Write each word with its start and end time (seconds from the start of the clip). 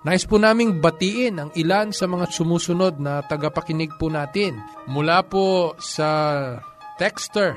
Nais 0.00 0.24
po 0.24 0.40
naming 0.40 0.80
batiin 0.80 1.36
ang 1.36 1.52
ilan 1.52 1.92
sa 1.92 2.08
mga 2.08 2.32
sumusunod 2.32 2.96
na 3.04 3.20
tagapakinig 3.20 3.92
po 4.00 4.08
natin. 4.08 4.56
Mula 4.88 5.20
po 5.28 5.76
sa 5.76 6.56
Texter 6.96 7.52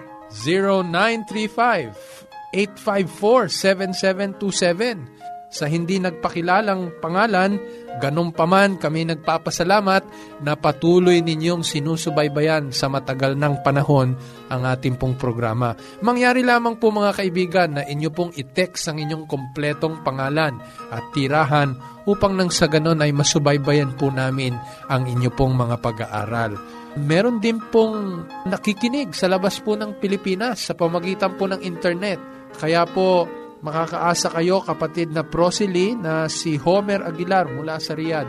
0935-854-7727. 2.52 5.24
Sa 5.54 5.70
hindi 5.70 6.02
nagpakilalang 6.02 6.98
pangalan, 6.98 7.62
ganun 8.02 8.34
pa 8.34 8.50
man 8.50 8.82
kami 8.82 9.06
nagpapasalamat 9.06 10.02
na 10.42 10.58
patuloy 10.58 11.22
ninyong 11.22 11.62
sinusubaybayan 11.62 12.74
sa 12.74 12.90
matagal 12.90 13.38
ng 13.38 13.62
panahon 13.62 14.18
ang 14.50 14.62
ating 14.66 14.98
pong 14.98 15.14
programa. 15.14 15.78
Mangyari 16.02 16.42
lamang 16.42 16.82
po 16.82 16.90
mga 16.90 17.22
kaibigan 17.22 17.70
na 17.78 17.86
inyo 17.86 18.10
pong 18.10 18.34
i-text 18.34 18.90
ang 18.90 18.98
inyong 18.98 19.30
kompletong 19.30 20.02
pangalan 20.02 20.58
at 20.90 21.06
tirahan 21.14 21.78
upang 22.10 22.34
nang 22.34 22.50
sa 22.50 22.66
ganon 22.66 23.06
ay 23.06 23.14
masubaybayan 23.14 23.94
po 23.94 24.10
namin 24.10 24.58
ang 24.90 25.06
inyo 25.06 25.30
pong 25.38 25.54
mga 25.54 25.78
pag-aaral. 25.86 26.58
Meron 26.98 27.38
din 27.38 27.62
pong 27.70 28.26
nakikinig 28.50 29.14
sa 29.14 29.30
labas 29.30 29.62
po 29.62 29.78
ng 29.78 30.02
Pilipinas 30.02 30.66
sa 30.66 30.74
pamagitan 30.74 31.38
po 31.38 31.46
ng 31.46 31.62
internet. 31.62 32.18
Kaya 32.58 32.86
po 32.90 33.26
makakaasa 33.64 34.36
kayo 34.36 34.60
kapatid 34.60 35.16
na 35.16 35.24
prosely 35.24 35.96
na 35.96 36.28
si 36.28 36.60
Homer 36.60 37.00
Aguilar 37.02 37.48
mula 37.48 37.80
sa 37.80 37.96
Riyadh 37.96 38.28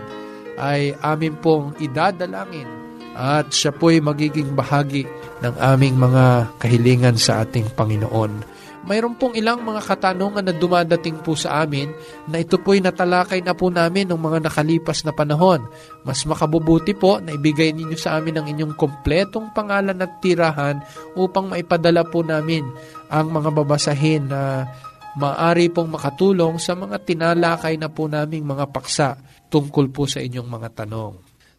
ay 0.55 0.95
amin 1.03 1.35
pong 1.43 1.75
idadalangin 1.83 2.71
at 3.15 3.51
siya 3.51 3.75
po'y 3.75 3.99
magiging 3.99 4.55
bahagi 4.55 5.07
ng 5.43 5.55
aming 5.59 5.99
mga 5.99 6.55
kahilingan 6.59 7.19
sa 7.19 7.43
ating 7.43 7.71
Panginoon. 7.75 8.55
Mayroon 8.85 9.17
pong 9.17 9.33
ilang 9.33 9.65
mga 9.65 9.81
katanungan 9.81 10.45
na 10.45 10.53
dumadating 10.53 11.17
po 11.25 11.33
sa 11.33 11.65
amin 11.65 11.89
na 12.29 12.45
ito 12.45 12.61
po'y 12.61 12.85
natalakay 12.85 13.41
na 13.41 13.57
po 13.57 13.73
namin 13.73 14.05
ng 14.13 14.21
mga 14.21 14.45
nakalipas 14.45 15.09
na 15.09 15.17
panahon. 15.17 15.65
Mas 16.05 16.21
makabubuti 16.29 16.93
po 16.93 17.17
na 17.17 17.33
ibigay 17.33 17.73
ninyo 17.73 17.97
sa 17.97 18.21
amin 18.21 18.37
ang 18.37 18.45
inyong 18.45 18.77
kompletong 18.77 19.57
pangalan 19.57 19.97
at 20.05 20.21
tirahan 20.21 20.85
upang 21.17 21.49
maipadala 21.49 22.05
po 22.05 22.21
namin 22.21 22.69
ang 23.09 23.33
mga 23.33 23.57
babasahin 23.57 24.29
na 24.29 24.69
maari 25.15 25.71
pong 25.71 25.95
makatulong 25.95 26.59
sa 26.59 26.75
mga 26.75 26.99
tinalakay 27.07 27.79
na 27.79 27.87
po 27.91 28.09
naming 28.11 28.47
mga 28.47 28.67
paksa 28.71 29.19
tungkol 29.51 29.91
po 29.95 30.07
sa 30.11 30.19
inyong 30.19 30.51
mga 30.51 30.69
tanong. 30.85 31.15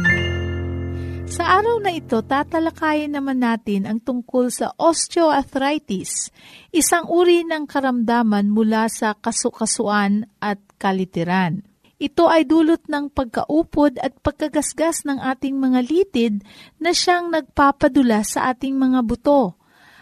Sa 1.30 1.46
araw 1.46 1.78
na 1.78 1.94
ito, 1.94 2.18
tatalakayin 2.26 3.14
naman 3.14 3.38
natin 3.38 3.86
ang 3.86 4.02
tungkol 4.02 4.50
sa 4.50 4.74
osteoarthritis, 4.74 6.34
isang 6.74 7.06
uri 7.06 7.46
ng 7.46 7.70
karamdaman 7.70 8.50
mula 8.50 8.90
sa 8.90 9.14
kasukasuan 9.14 10.26
at 10.42 10.58
kalitiran. 10.82 11.62
Ito 12.02 12.26
ay 12.26 12.50
dulot 12.50 12.82
ng 12.90 13.14
pagkaupod 13.14 14.02
at 14.02 14.18
pagkagasgas 14.26 15.06
ng 15.06 15.22
ating 15.22 15.54
mga 15.54 15.86
litid 15.86 16.42
na 16.82 16.90
siyang 16.90 17.30
nagpapadula 17.30 18.26
sa 18.26 18.50
ating 18.50 18.74
mga 18.74 19.06
buto. 19.06 19.54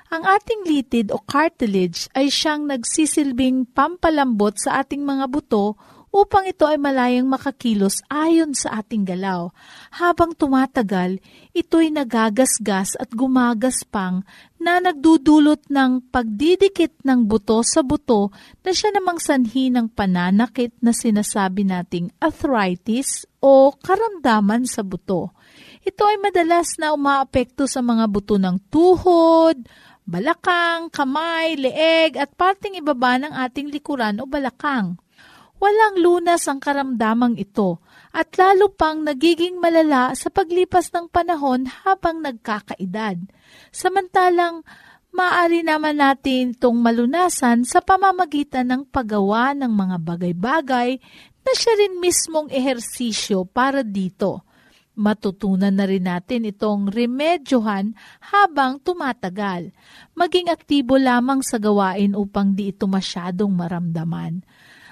Ang 0.09 0.25
ating 0.25 0.65
litid 0.65 1.13
o 1.13 1.21
cartilage 1.21 2.09
ay 2.17 2.33
siyang 2.33 2.65
nagsisilbing 2.65 3.69
pampalambot 3.77 4.57
sa 4.57 4.81
ating 4.81 5.05
mga 5.05 5.29
buto 5.29 5.77
upang 6.09 6.49
ito 6.49 6.65
ay 6.65 6.81
malayang 6.81 7.29
makakilos 7.29 8.01
ayon 8.09 8.57
sa 8.57 8.81
ating 8.81 9.05
galaw. 9.05 9.53
Habang 9.93 10.33
tumatagal, 10.33 11.21
ito'y 11.53 11.93
nagagasgas 11.93 12.97
at 12.97 13.13
gumagaspang 13.13 14.25
na 14.59 14.83
nagdudulot 14.83 15.71
ng 15.71 16.11
pagdidikit 16.11 17.05
ng 17.07 17.29
buto 17.29 17.63
sa 17.63 17.85
buto 17.85 18.35
na 18.67 18.75
siya 18.75 18.91
namang 18.91 19.23
sanhi 19.23 19.71
ng 19.71 19.93
pananakit 19.93 20.75
na 20.83 20.91
sinasabi 20.91 21.63
nating 21.63 22.11
arthritis 22.19 23.29
o 23.39 23.71
karamdaman 23.77 24.67
sa 24.67 24.83
buto. 24.83 25.31
Ito 25.87 26.03
ay 26.05 26.19
madalas 26.21 26.77
na 26.77 26.93
umaapekto 26.93 27.65
sa 27.71 27.81
mga 27.81 28.11
buto 28.11 28.37
ng 28.37 28.59
tuhod, 28.69 29.57
balakang, 30.05 30.91
kamay, 30.91 31.55
leeg 31.55 32.19
at 32.19 32.35
parting 32.35 32.77
ibaba 32.81 33.17
ng 33.21 33.33
ating 33.33 33.71
likuran 33.71 34.19
o 34.21 34.27
balakang. 34.27 34.99
Walang 35.59 35.99
lunas 35.99 36.47
ang 36.47 36.63
karamdamang 36.63 37.35
ito 37.35 37.83
at 38.15 38.31
lalo 38.39 38.71
pang 38.71 39.03
nagiging 39.03 39.59
malala 39.59 40.15
sa 40.15 40.31
paglipas 40.31 40.95
ng 40.95 41.11
panahon 41.11 41.67
habang 41.83 42.23
nagkakaedad. 42.23 43.19
Samantalang, 43.75 44.63
maaari 45.11 45.67
naman 45.67 45.99
natin 45.99 46.55
itong 46.55 46.79
malunasan 46.79 47.67
sa 47.67 47.83
pamamagitan 47.83 48.71
ng 48.71 48.83
paggawa 48.87 49.51
ng 49.59 49.73
mga 49.75 49.97
bagay-bagay 49.99 51.03
na 51.43 51.53
siya 51.59 51.75
rin 51.75 51.99
mismong 51.99 52.47
ehersisyo 52.55 53.43
para 53.43 53.83
dito. 53.83 54.47
Matutunan 54.99 55.71
na 55.71 55.87
rin 55.87 56.11
natin 56.11 56.43
itong 56.47 56.91
remedyohan 56.91 57.95
habang 58.19 58.83
tumatagal. 58.83 59.71
Maging 60.15 60.51
aktibo 60.51 60.99
lamang 60.99 61.39
sa 61.39 61.63
gawain 61.63 62.19
upang 62.19 62.55
di 62.55 62.75
ito 62.75 62.91
masyadong 62.91 63.55
maramdaman. 63.55 64.43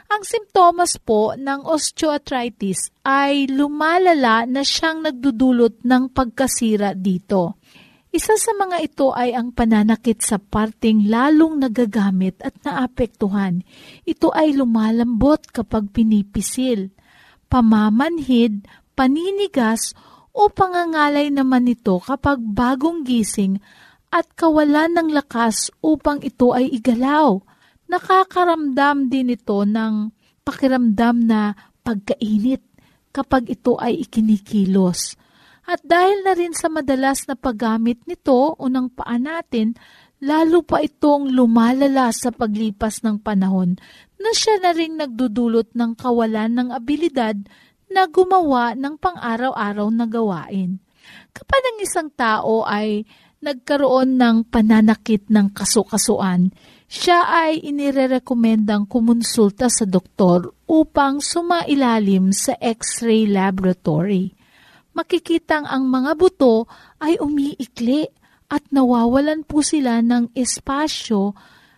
Ang 0.06 0.22
simptomas 0.22 1.02
po 1.02 1.34
ng 1.34 1.66
osteoarthritis 1.66 2.94
ay 3.02 3.50
lumalala 3.50 4.46
na 4.46 4.62
siyang 4.62 5.02
nagdudulot 5.02 5.82
ng 5.82 6.14
pagkasira 6.14 6.94
dito. 6.94 7.58
Isa 8.14 8.38
sa 8.38 8.54
mga 8.56 8.80
ito 8.80 9.12
ay 9.12 9.36
ang 9.36 9.52
pananakit 9.52 10.22
sa 10.22 10.38
parting 10.40 11.10
lalong 11.10 11.60
nagagamit 11.60 12.38
at 12.40 12.54
naapektuhan. 12.62 13.66
Ito 14.06 14.32
ay 14.32 14.56
lumalambot 14.56 15.52
kapag 15.52 15.92
pinipisil. 15.92 16.94
Pamamanhid, 17.50 18.64
paninigas 18.96 19.92
o 20.32 20.48
pangangalay 20.48 21.28
naman 21.28 21.68
ito 21.68 21.98
kapag 22.00 22.40
bagong 22.40 23.04
gising 23.04 23.58
at 24.14 24.24
kawalan 24.38 24.96
ng 24.96 25.08
lakas 25.12 25.68
upang 25.82 26.22
ito 26.22 26.54
ay 26.54 26.72
igalaw 26.72 27.42
nakakaramdam 27.86 29.10
din 29.10 29.34
ito 29.34 29.62
ng 29.62 30.10
pakiramdam 30.46 31.26
na 31.26 31.54
pagkainit 31.82 32.62
kapag 33.14 33.56
ito 33.56 33.78
ay 33.78 34.06
ikinikilos. 34.06 35.18
At 35.66 35.82
dahil 35.82 36.22
na 36.22 36.38
rin 36.38 36.54
sa 36.54 36.70
madalas 36.70 37.26
na 37.26 37.34
paggamit 37.34 37.98
nito 38.06 38.54
unang 38.62 38.86
paa 38.94 39.18
natin, 39.18 39.74
lalo 40.22 40.62
pa 40.62 40.78
itong 40.78 41.34
lumalala 41.34 42.14
sa 42.14 42.30
paglipas 42.30 43.02
ng 43.02 43.18
panahon 43.18 43.74
na 44.16 44.30
siya 44.30 44.62
na 44.62 44.70
rin 44.70 44.94
nagdudulot 44.94 45.74
ng 45.74 45.92
kawalan 45.98 46.54
ng 46.54 46.68
abilidad 46.70 47.36
na 47.90 48.06
gumawa 48.06 48.78
ng 48.78 48.94
pang-araw-araw 48.98 49.88
na 49.90 50.06
gawain. 50.06 50.78
Kapag 51.34 51.62
ang 51.62 51.78
isang 51.82 52.08
tao 52.14 52.62
ay 52.66 53.06
nagkaroon 53.42 54.18
ng 54.18 54.36
pananakit 54.48 55.28
ng 55.30 55.52
kasukasuan, 55.54 56.50
siya 56.86 57.26
ay 57.26 57.66
inirerekomendang 57.66 58.86
kumonsulta 58.86 59.66
sa 59.66 59.82
doktor 59.82 60.54
upang 60.70 61.18
sumailalim 61.18 62.30
sa 62.30 62.54
X-ray 62.62 63.26
laboratory. 63.26 64.30
Makikitang 64.94 65.66
ang 65.66 65.90
mga 65.90 66.14
buto 66.14 66.70
ay 67.02 67.18
umiikli 67.18 68.06
at 68.46 68.62
nawawalan 68.70 69.42
po 69.42 69.60
sila 69.60 69.98
ng 70.00 70.32
espasyo 70.32 71.34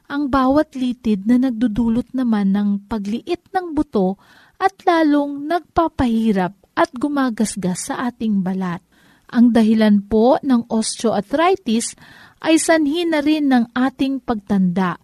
ang 0.08 0.28
bawat 0.32 0.76
litid 0.76 1.24
na 1.28 1.36
nagdudulot 1.36 2.12
naman 2.16 2.52
ng 2.52 2.68
pagliit 2.88 3.48
ng 3.52 3.76
buto 3.76 4.16
at 4.60 4.72
lalong 4.84 5.44
nagpapahirap 5.48 6.52
at 6.78 6.90
gumagasgas 6.94 7.92
sa 7.92 8.08
ating 8.08 8.40
balat. 8.40 8.80
Ang 9.28 9.52
dahilan 9.52 10.04
po 10.08 10.40
ng 10.40 10.68
osteoarthritis 10.72 11.96
ay 12.40 12.56
sanhi 12.56 13.04
na 13.04 13.20
rin 13.20 13.52
ng 13.52 13.74
ating 13.76 14.24
pagtanda. 14.24 14.96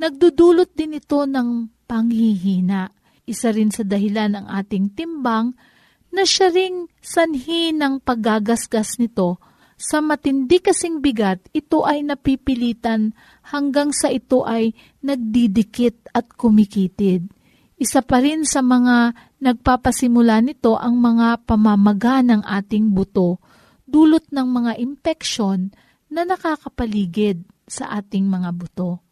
Nagdudulot 0.00 0.72
din 0.72 0.96
ito 0.96 1.28
ng 1.28 1.68
panghihina. 1.84 2.88
Isa 3.28 3.52
rin 3.52 3.68
sa 3.68 3.84
dahilan 3.84 4.36
ng 4.36 4.46
ating 4.48 4.96
timbang 4.96 5.52
na 6.10 6.24
siya 6.24 6.48
ring 6.50 6.88
sanhi 7.04 7.70
ng 7.76 8.00
paggagasgas 8.00 8.96
nito 8.98 9.38
sa 9.80 10.04
matindi 10.04 10.60
kasing 10.60 11.00
bigat, 11.00 11.40
ito 11.56 11.88
ay 11.88 12.04
napipilitan 12.04 13.16
hanggang 13.48 13.96
sa 13.96 14.12
ito 14.12 14.44
ay 14.44 14.76
nagdidikit 15.00 16.12
at 16.12 16.28
kumikitid. 16.36 17.32
Isa 17.80 18.04
pa 18.04 18.20
rin 18.20 18.44
sa 18.44 18.60
mga 18.60 19.16
nagpapasimula 19.40 20.44
nito 20.44 20.76
ang 20.76 21.00
mga 21.00 21.48
pamamaga 21.48 22.20
ng 22.20 22.44
ating 22.44 22.92
buto, 22.92 23.40
dulot 23.90 24.24
ng 24.30 24.46
mga 24.46 24.72
impeksyon 24.78 25.74
na 26.06 26.22
nakakapaligid 26.22 27.42
sa 27.66 27.98
ating 27.98 28.26
mga 28.26 28.50
buto. 28.54 29.02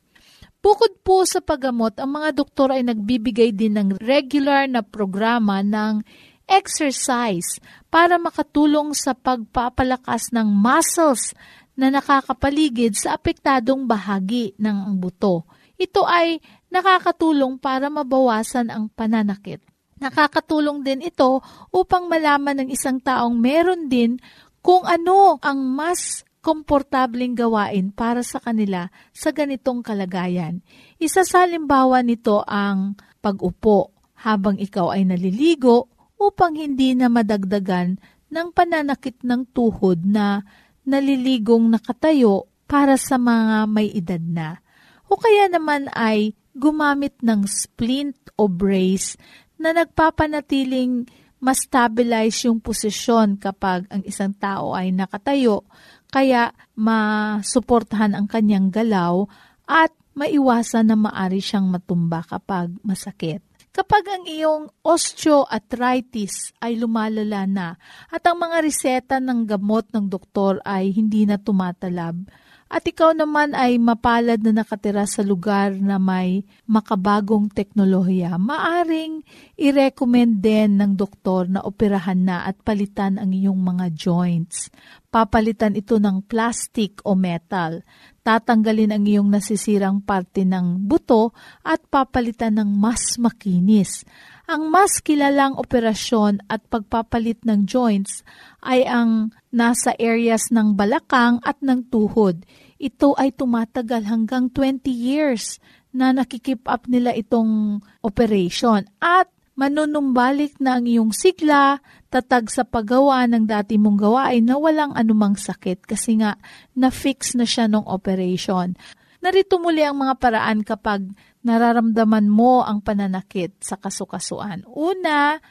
Bukod 0.59 1.03
po 1.07 1.23
sa 1.23 1.39
paggamot, 1.39 1.95
ang 2.03 2.19
mga 2.19 2.35
doktor 2.35 2.75
ay 2.75 2.83
nagbibigay 2.83 3.55
din 3.55 3.79
ng 3.79 3.89
regular 4.03 4.67
na 4.67 4.83
programa 4.83 5.63
ng 5.63 6.03
exercise 6.51 7.63
para 7.87 8.19
makatulong 8.19 8.91
sa 8.97 9.15
pagpapalakas 9.15 10.35
ng 10.35 10.49
muscles 10.49 11.37
na 11.79 11.95
nakakapaligid 11.95 12.99
sa 12.99 13.15
apektadong 13.15 13.87
bahagi 13.87 14.57
ng 14.59 14.99
buto. 14.99 15.47
Ito 15.79 16.03
ay 16.03 16.43
nakakatulong 16.75 17.63
para 17.63 17.87
mabawasan 17.87 18.75
ang 18.75 18.91
pananakit. 18.91 19.63
Nakakatulong 19.99 20.83
din 20.83 21.07
ito 21.07 21.43
upang 21.71 22.11
malaman 22.11 22.67
ng 22.67 22.69
isang 22.75 22.99
taong 22.99 23.35
meron 23.39 23.87
din 23.87 24.19
kung 24.61 24.85
ano 24.85 25.39
ang 25.43 25.59
mas 25.63 26.27
komportabling 26.39 27.35
gawain 27.35 27.91
para 27.93 28.23
sa 28.23 28.39
kanila 28.41 28.89
sa 29.11 29.35
ganitong 29.35 29.83
kalagayan. 29.83 30.63
Isa 30.97 31.27
sa 31.27 31.45
halimbawa 31.45 32.01
nito 32.01 32.41
ang 32.47 32.97
pag-upo 33.19 33.93
habang 34.23 34.57
ikaw 34.57 34.95
ay 34.95 35.07
naliligo 35.07 35.91
upang 36.19 36.59
hindi 36.59 36.95
na 36.95 37.07
madagdagan 37.11 37.99
ng 38.29 38.49
pananakit 38.55 39.23
ng 39.23 39.51
tuhod 39.55 40.03
na 40.05 40.43
naliligong 40.89 41.69
nakatayo 41.69 42.49
para 42.69 42.97
sa 43.01 43.17
mga 43.17 43.69
may 43.69 43.89
edad 43.93 44.23
na. 44.23 44.61
O 45.09 45.17
kaya 45.17 45.49
naman 45.49 45.89
ay 45.97 46.37
gumamit 46.53 47.17
ng 47.25 47.49
splint 47.49 48.19
o 48.37 48.51
brace 48.51 49.17
na 49.57 49.73
nagpapanatiling 49.73 51.09
mas 51.39 51.63
stabilize 51.65 52.47
yung 52.47 52.59
posisyon 52.59 53.39
kapag 53.39 53.87
ang 53.89 54.03
isang 54.03 54.35
tao 54.35 54.75
ay 54.75 54.91
nakatayo 54.91 55.63
kaya 56.09 56.57
masuportahan 56.75 58.17
ang 58.17 58.27
kanyang 58.27 58.73
galaw 58.73 59.29
at 59.69 59.93
maiwasan 60.17 60.91
na 60.91 60.97
maari 60.99 61.39
siyang 61.39 61.69
matumba 61.71 62.25
kapag 62.27 62.75
masakit. 62.83 63.45
Kapag 63.71 64.03
ang 64.11 64.25
iyong 64.27 64.65
osteoarthritis 64.83 66.57
ay 66.59 66.75
lumalala 66.81 67.47
na 67.47 67.69
at 68.11 68.27
ang 68.27 68.43
mga 68.43 68.65
reseta 68.65 69.17
ng 69.23 69.47
gamot 69.47 69.87
ng 69.95 70.11
doktor 70.11 70.59
ay 70.67 70.91
hindi 70.91 71.29
na 71.29 71.39
tumatalab, 71.39 72.27
at 72.69 72.85
ikaw 72.85 73.17
naman 73.17 73.57
ay 73.57 73.81
mapalad 73.81 74.45
na 74.45 74.61
nakatira 74.61 75.09
sa 75.09 75.25
lugar 75.25 75.73
na 75.81 75.97
may 75.97 76.45
makabagong 76.69 77.49
teknolohiya, 77.49 78.37
maaring 78.37 79.25
i-recommend 79.57 80.45
din 80.45 80.77
ng 80.77 80.93
doktor 80.93 81.49
na 81.49 81.65
operahan 81.65 82.21
na 82.21 82.45
at 82.45 82.61
palitan 82.61 83.17
ang 83.17 83.33
iyong 83.33 83.57
mga 83.57 83.89
joints. 83.97 84.69
Papalitan 85.09 85.81
ito 85.81 85.97
ng 85.97 86.21
plastic 86.29 87.01
o 87.09 87.17
metal. 87.17 87.81
Tatanggalin 88.21 88.93
ang 88.93 89.05
iyong 89.09 89.33
nasisirang 89.33 90.05
parte 90.05 90.45
ng 90.45 90.85
buto 90.85 91.33
at 91.65 91.81
papalitan 91.89 92.61
ng 92.61 92.69
mas 92.77 93.17
makinis. 93.17 94.05
Ang 94.49 94.73
mas 94.73 95.05
kilalang 95.05 95.61
operasyon 95.61 96.41
at 96.49 96.65
pagpapalit 96.73 97.45
ng 97.45 97.69
joints 97.69 98.25
ay 98.65 98.81
ang 98.89 99.29
nasa 99.53 99.93
areas 100.01 100.49
ng 100.49 100.73
balakang 100.73 101.37
at 101.45 101.61
ng 101.61 101.85
tuhod. 101.93 102.49
Ito 102.81 103.13
ay 103.21 103.37
tumatagal 103.37 104.09
hanggang 104.09 104.49
20 104.49 104.89
years 104.89 105.61
na 105.93 106.17
nakikip 106.17 106.65
up 106.65 106.89
nila 106.89 107.13
itong 107.13 107.85
operation. 108.01 108.89
At 109.05 109.29
manunumbalik 109.53 110.57
na 110.65 110.81
ang 110.81 110.89
iyong 110.89 111.13
sigla, 111.13 111.85
tatag 112.09 112.49
sa 112.49 112.65
paggawa 112.65 113.29
ng 113.29 113.45
dati 113.45 113.77
mong 113.77 114.01
gawain 114.01 114.49
na 114.49 114.57
walang 114.57 114.97
anumang 114.97 115.37
sakit 115.37 115.85
kasi 115.85 116.25
nga 116.25 116.41
na-fix 116.73 117.37
na 117.37 117.45
siya 117.45 117.69
ng 117.69 117.85
operation. 117.85 118.81
Narito 119.19 119.59
muli 119.59 119.83
ang 119.83 119.99
mga 119.99 120.15
paraan 120.19 120.63
kapag 120.63 121.11
nararamdaman 121.43 122.31
mo 122.31 122.63
ang 122.63 122.79
pananakit 122.79 123.59
sa 123.59 123.75
kasukasuan. 123.75 124.63
Una, 124.71 125.43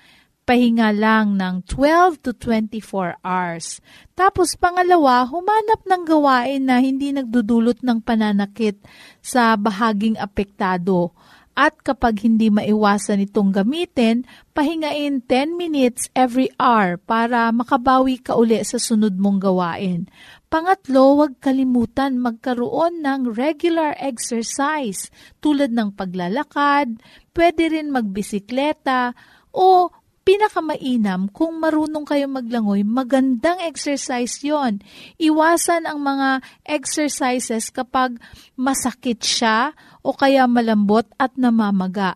pahinga 0.47 0.95
lang 0.95 1.35
ng 1.35 1.67
12 1.67 2.23
to 2.23 2.31
24 2.31 3.19
hours. 3.19 3.83
Tapos 4.15 4.55
pangalawa, 4.55 5.27
humanap 5.27 5.83
ng 5.83 6.03
gawain 6.07 6.63
na 6.63 6.79
hindi 6.79 7.11
nagdudulot 7.11 7.83
ng 7.83 7.99
pananakit 7.99 8.79
sa 9.19 9.59
bahaging 9.59 10.15
apektado. 10.15 11.11
At 11.57 11.81
kapag 11.81 12.21
hindi 12.21 12.53
maiwasan 12.53 13.25
itong 13.27 13.49
gamitin, 13.49 14.29
pahingain 14.53 15.25
10 15.25 15.57
minutes 15.57 16.05
every 16.13 16.53
hour 16.61 17.01
para 17.01 17.49
makabawi 17.49 18.21
ka 18.21 18.37
uli 18.37 18.61
sa 18.61 18.77
sunod 18.77 19.17
mong 19.17 19.41
gawain. 19.41 20.05
Pangatlo, 20.47 21.19
huwag 21.19 21.43
kalimutan 21.43 22.23
magkaroon 22.23 23.03
ng 23.03 23.35
regular 23.35 23.91
exercise 23.99 25.11
tulad 25.43 25.75
ng 25.75 25.91
paglalakad, 25.91 27.03
pwede 27.35 27.67
rin 27.67 27.91
magbisikleta, 27.91 29.11
o 29.51 29.91
pinakamainam 30.23 31.27
kung 31.35 31.59
marunong 31.59 32.07
kayo 32.07 32.31
maglangoy, 32.31 32.87
magandang 32.87 33.59
exercise 33.59 34.39
yon. 34.39 34.79
Iwasan 35.19 35.83
ang 35.83 35.99
mga 35.99 36.39
exercises 36.63 37.67
kapag 37.67 38.15
masakit 38.55 39.19
siya 39.19 39.75
o 39.99 40.15
kaya 40.15 40.47
malambot 40.47 41.11
at 41.19 41.35
namamaga. 41.35 42.15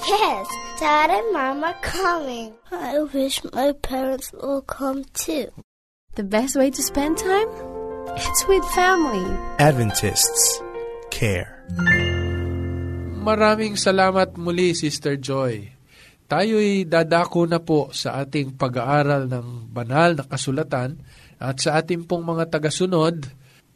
Yes, 0.08 0.48
Dad 0.76 1.08
and 1.08 1.32
Mom 1.32 1.64
are 1.64 1.80
coming. 1.80 2.52
I 2.68 3.00
wish 3.16 3.40
my 3.56 3.72
parents 3.80 4.32
will 4.36 4.64
come 4.64 5.08
too. 5.16 5.52
The 6.20 6.24
best 6.28 6.56
way 6.60 6.68
to 6.72 6.82
spend 6.84 7.16
time? 7.20 7.48
It's 8.16 8.44
with 8.48 8.64
family. 8.76 9.24
Adventists 9.60 10.64
care. 11.12 11.64
Maraming 13.26 13.80
salamat 13.80 14.36
muli, 14.36 14.76
Sister 14.76 15.20
Joy. 15.20 15.76
Tayo'y 16.28 16.88
dadako 16.88 17.48
na 17.48 17.60
po 17.64 17.92
sa 17.92 18.24
ating 18.24 18.56
pag-aaral 18.60 19.28
ng 19.28 19.72
banal 19.72 20.16
na 20.20 20.24
kasulatan 20.28 21.00
at 21.40 21.56
sa 21.60 21.80
ating 21.80 22.08
pong 22.08 22.24
mga 22.24 22.52
tagasunod, 22.52 23.28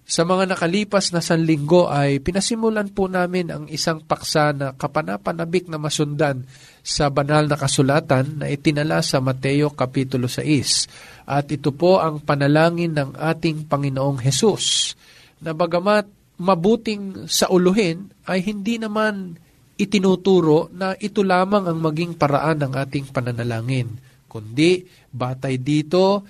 sa 0.10 0.26
mga 0.26 0.50
nakalipas 0.50 1.14
na 1.14 1.22
sanlinggo 1.22 1.86
ay 1.86 2.18
pinasimulan 2.18 2.90
po 2.90 3.06
namin 3.06 3.54
ang 3.54 3.70
isang 3.70 4.02
paksa 4.02 4.50
na 4.58 4.74
kapanapanabik 4.74 5.70
na 5.70 5.78
masundan 5.78 6.50
sa 6.82 7.14
banal 7.14 7.46
na 7.46 7.54
kasulatan 7.54 8.42
na 8.42 8.50
itinala 8.50 9.06
sa 9.06 9.22
Mateo 9.22 9.70
Kapitulo 9.70 10.26
6. 10.26 11.30
At 11.30 11.54
ito 11.54 11.70
po 11.78 12.02
ang 12.02 12.26
panalangin 12.26 12.98
ng 12.98 13.22
ating 13.22 13.70
Panginoong 13.70 14.18
Hesus 14.26 14.98
na 15.46 15.54
bagamat 15.54 16.10
mabuting 16.42 17.30
sa 17.30 17.46
uluhin 17.54 18.10
ay 18.26 18.42
hindi 18.42 18.82
naman 18.82 19.38
itinuturo 19.78 20.74
na 20.74 20.98
ito 20.98 21.22
lamang 21.22 21.70
ang 21.70 21.78
maging 21.86 22.18
paraan 22.18 22.66
ng 22.66 22.74
ating 22.74 23.14
pananalangin. 23.14 23.94
Kundi 24.26 24.82
batay 25.14 25.62
dito, 25.62 26.26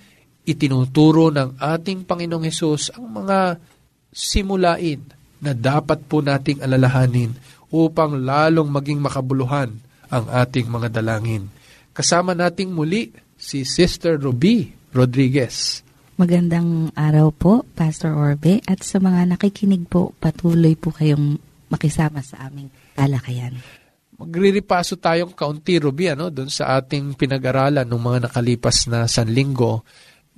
itinuturo 0.50 1.30
ng 1.30 1.62
ating 1.62 2.10
Panginoong 2.10 2.46
Hesus 2.50 2.98
ang 2.98 3.06
mga 3.22 3.62
simulain 4.10 5.06
na 5.40 5.54
dapat 5.54 6.02
po 6.10 6.26
nating 6.26 6.66
alalahanin 6.66 7.38
upang 7.70 8.18
lalong 8.18 8.68
maging 8.68 9.00
makabuluhan 9.00 9.70
ang 10.10 10.26
ating 10.26 10.66
mga 10.66 10.90
dalangin. 10.90 11.46
Kasama 11.94 12.34
nating 12.34 12.74
muli 12.74 13.14
si 13.38 13.62
Sister 13.62 14.18
Ruby 14.18 14.74
Rodriguez. 14.90 15.86
Magandang 16.20 16.92
araw 17.00 17.32
po, 17.32 17.54
Pastor 17.78 18.12
Orbe, 18.12 18.60
at 18.68 18.84
sa 18.84 19.00
mga 19.00 19.38
nakikinig 19.38 19.88
po, 19.88 20.12
patuloy 20.20 20.76
po 20.76 20.92
kayong 20.92 21.40
makisama 21.72 22.20
sa 22.20 22.50
aming 22.50 22.68
talakayan. 22.98 23.56
Magriripaso 24.20 25.00
tayong 25.00 25.32
kaunti, 25.32 25.80
Ruby, 25.80 26.12
ano, 26.12 26.28
doon 26.28 26.52
sa 26.52 26.76
ating 26.76 27.16
pinag-aralan 27.16 27.88
ng 27.88 28.02
mga 28.04 28.20
nakalipas 28.28 28.92
na 28.92 29.08
sanlinggo 29.08 29.88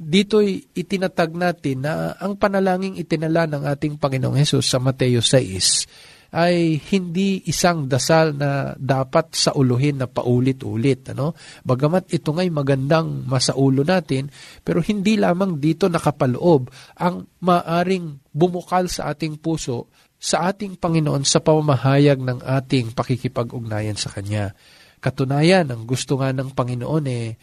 dito'y 0.01 0.73
itinatag 0.73 1.37
natin 1.37 1.85
na 1.85 2.17
ang 2.17 2.33
panalangin 2.33 2.97
itinala 2.97 3.45
ng 3.45 3.69
ating 3.69 4.01
Panginoong 4.01 4.33
Hesus 4.33 4.65
sa 4.65 4.81
Mateo 4.81 5.21
6 5.21 6.25
ay 6.31 6.79
hindi 6.95 7.43
isang 7.51 7.91
dasal 7.91 8.31
na 8.31 8.71
dapat 8.79 9.35
sa 9.35 9.51
uluhin 9.51 9.99
na 9.99 10.07
paulit-ulit. 10.07 11.11
Ano? 11.11 11.35
Bagamat 11.67 12.07
ito 12.07 12.31
nga'y 12.31 12.47
magandang 12.47 13.27
masaulo 13.27 13.83
natin, 13.83 14.31
pero 14.63 14.79
hindi 14.79 15.19
lamang 15.19 15.59
dito 15.59 15.91
nakapaloob 15.91 16.71
ang 17.03 17.27
maaring 17.43 18.31
bumukal 18.31 18.87
sa 18.87 19.11
ating 19.11 19.43
puso 19.43 19.91
sa 20.21 20.47
ating 20.53 20.79
Panginoon 20.79 21.27
sa 21.27 21.43
pamamahayag 21.43 22.21
ng 22.23 22.39
ating 22.45 22.95
pakikipag-ugnayan 22.95 23.99
sa 23.99 24.13
Kanya. 24.13 24.55
Katunayan, 25.01 25.65
ang 25.73 25.89
gusto 25.89 26.21
nga 26.21 26.29
ng 26.29 26.53
Panginoon 26.53 27.05
eh, 27.09 27.33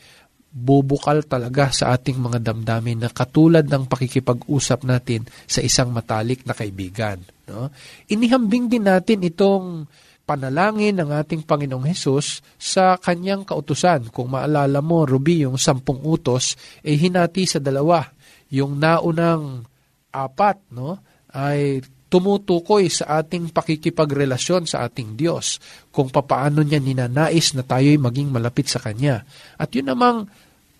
bubukal 0.48 1.22
talaga 1.28 1.68
sa 1.70 1.92
ating 1.92 2.16
mga 2.18 2.40
damdamin 2.40 3.04
na 3.04 3.10
katulad 3.12 3.68
ng 3.68 3.84
pakikipag-usap 3.84 4.88
natin 4.88 5.28
sa 5.44 5.60
isang 5.60 5.92
matalik 5.92 6.42
na 6.48 6.56
kaibigan. 6.56 7.20
No? 7.44 7.68
Inihambing 8.08 8.72
din 8.72 8.88
natin 8.88 9.20
itong 9.24 9.84
panalangin 10.28 11.00
ng 11.00 11.08
ating 11.08 11.48
Panginoong 11.48 11.88
Hesus 11.88 12.44
sa 12.60 13.00
kanyang 13.00 13.48
kautusan. 13.48 14.12
Kung 14.12 14.36
maalala 14.36 14.84
mo, 14.84 15.08
Ruby, 15.08 15.48
yung 15.48 15.56
sampung 15.56 16.04
utos, 16.04 16.56
eh 16.84 17.00
hinati 17.00 17.48
sa 17.48 17.60
dalawa. 17.60 18.04
Yung 18.52 18.76
naunang 18.76 19.64
apat, 20.12 20.68
no, 20.72 21.00
ay 21.32 21.80
tumutukoy 22.08 22.88
sa 22.88 23.20
ating 23.20 23.52
pakikipagrelasyon 23.52 24.64
sa 24.64 24.88
ating 24.88 25.14
Diyos, 25.14 25.60
kung 25.92 26.08
papaano 26.08 26.64
niya 26.64 26.80
ninanais 26.80 27.52
na 27.52 27.62
tayo'y 27.62 28.00
maging 28.00 28.32
malapit 28.32 28.68
sa 28.68 28.80
Kanya. 28.80 29.22
At 29.60 29.72
yun 29.76 29.92
namang 29.92 30.28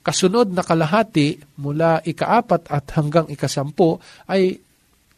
kasunod 0.01 0.49
na 0.57 0.65
kalahati 0.65 1.37
mula 1.61 2.01
ikaapat 2.01 2.73
at 2.73 2.85
hanggang 2.97 3.29
ikasampu 3.29 4.01
ay 4.25 4.57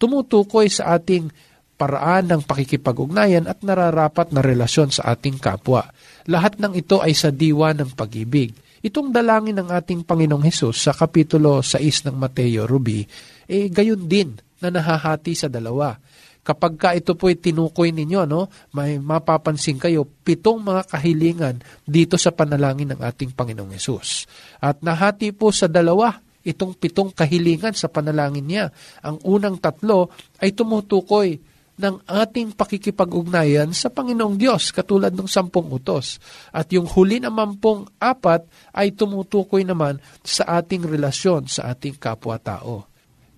tumutukoy 0.02 0.66
sa 0.66 0.98
ating 0.98 1.30
paraan 1.78 2.28
ng 2.28 2.42
pakikipag-ugnayan 2.44 3.48
at 3.48 3.62
nararapat 3.64 4.34
na 4.34 4.42
relasyon 4.44 4.92
sa 4.92 5.14
ating 5.14 5.40
kapwa. 5.40 5.88
Lahat 6.28 6.58
ng 6.60 6.76
ito 6.76 7.00
ay 7.00 7.16
sa 7.16 7.32
diwa 7.32 7.72
ng 7.72 7.96
pag-ibig. 7.96 8.52
Itong 8.84 9.14
dalangin 9.14 9.56
ng 9.56 9.68
ating 9.72 10.04
Panginoong 10.04 10.44
Hesus 10.44 10.76
sa 10.76 10.92
Kapitulo 10.92 11.64
6 11.64 12.10
ng 12.10 12.16
Mateo 12.16 12.68
Ruby, 12.68 13.04
eh 13.48 13.68
gayon 13.72 14.04
din 14.08 14.49
na 14.60 14.68
nahahati 14.68 15.32
sa 15.34 15.48
dalawa. 15.48 15.96
Kapag 16.40 16.72
ka 16.80 16.96
ito 16.96 17.12
po'y 17.12 17.36
tinukoy 17.36 17.92
ninyo, 17.92 18.24
no, 18.24 18.48
may 18.72 18.96
mapapansin 18.96 19.76
kayo, 19.76 20.08
pitong 20.08 20.64
mga 20.64 20.88
kahilingan 20.88 21.56
dito 21.84 22.16
sa 22.16 22.32
panalangin 22.32 22.96
ng 22.96 23.00
ating 23.04 23.36
Panginoong 23.36 23.76
Yesus. 23.76 24.24
At 24.56 24.80
nahati 24.80 25.36
po 25.36 25.52
sa 25.52 25.68
dalawa 25.68 26.16
itong 26.40 26.80
pitong 26.80 27.12
kahilingan 27.12 27.76
sa 27.76 27.92
panalangin 27.92 28.48
niya. 28.48 28.72
Ang 29.04 29.20
unang 29.28 29.60
tatlo 29.60 30.08
ay 30.40 30.56
tumutukoy 30.56 31.36
ng 31.80 31.96
ating 32.04 32.52
pakikipag-ugnayan 32.56 33.72
sa 33.72 33.88
Panginoong 33.88 34.36
Diyos, 34.36 34.68
katulad 34.72 35.16
ng 35.16 35.28
sampung 35.28 35.72
utos. 35.72 36.20
At 36.52 36.68
yung 36.72 36.84
huli 36.84 37.24
naman 37.24 37.56
pong 37.56 37.88
apat 37.96 38.44
ay 38.76 38.92
tumutukoy 38.92 39.64
naman 39.64 39.96
sa 40.20 40.60
ating 40.60 40.84
relasyon 40.84 41.48
sa 41.48 41.72
ating 41.72 41.96
kapwa-tao. 41.96 42.89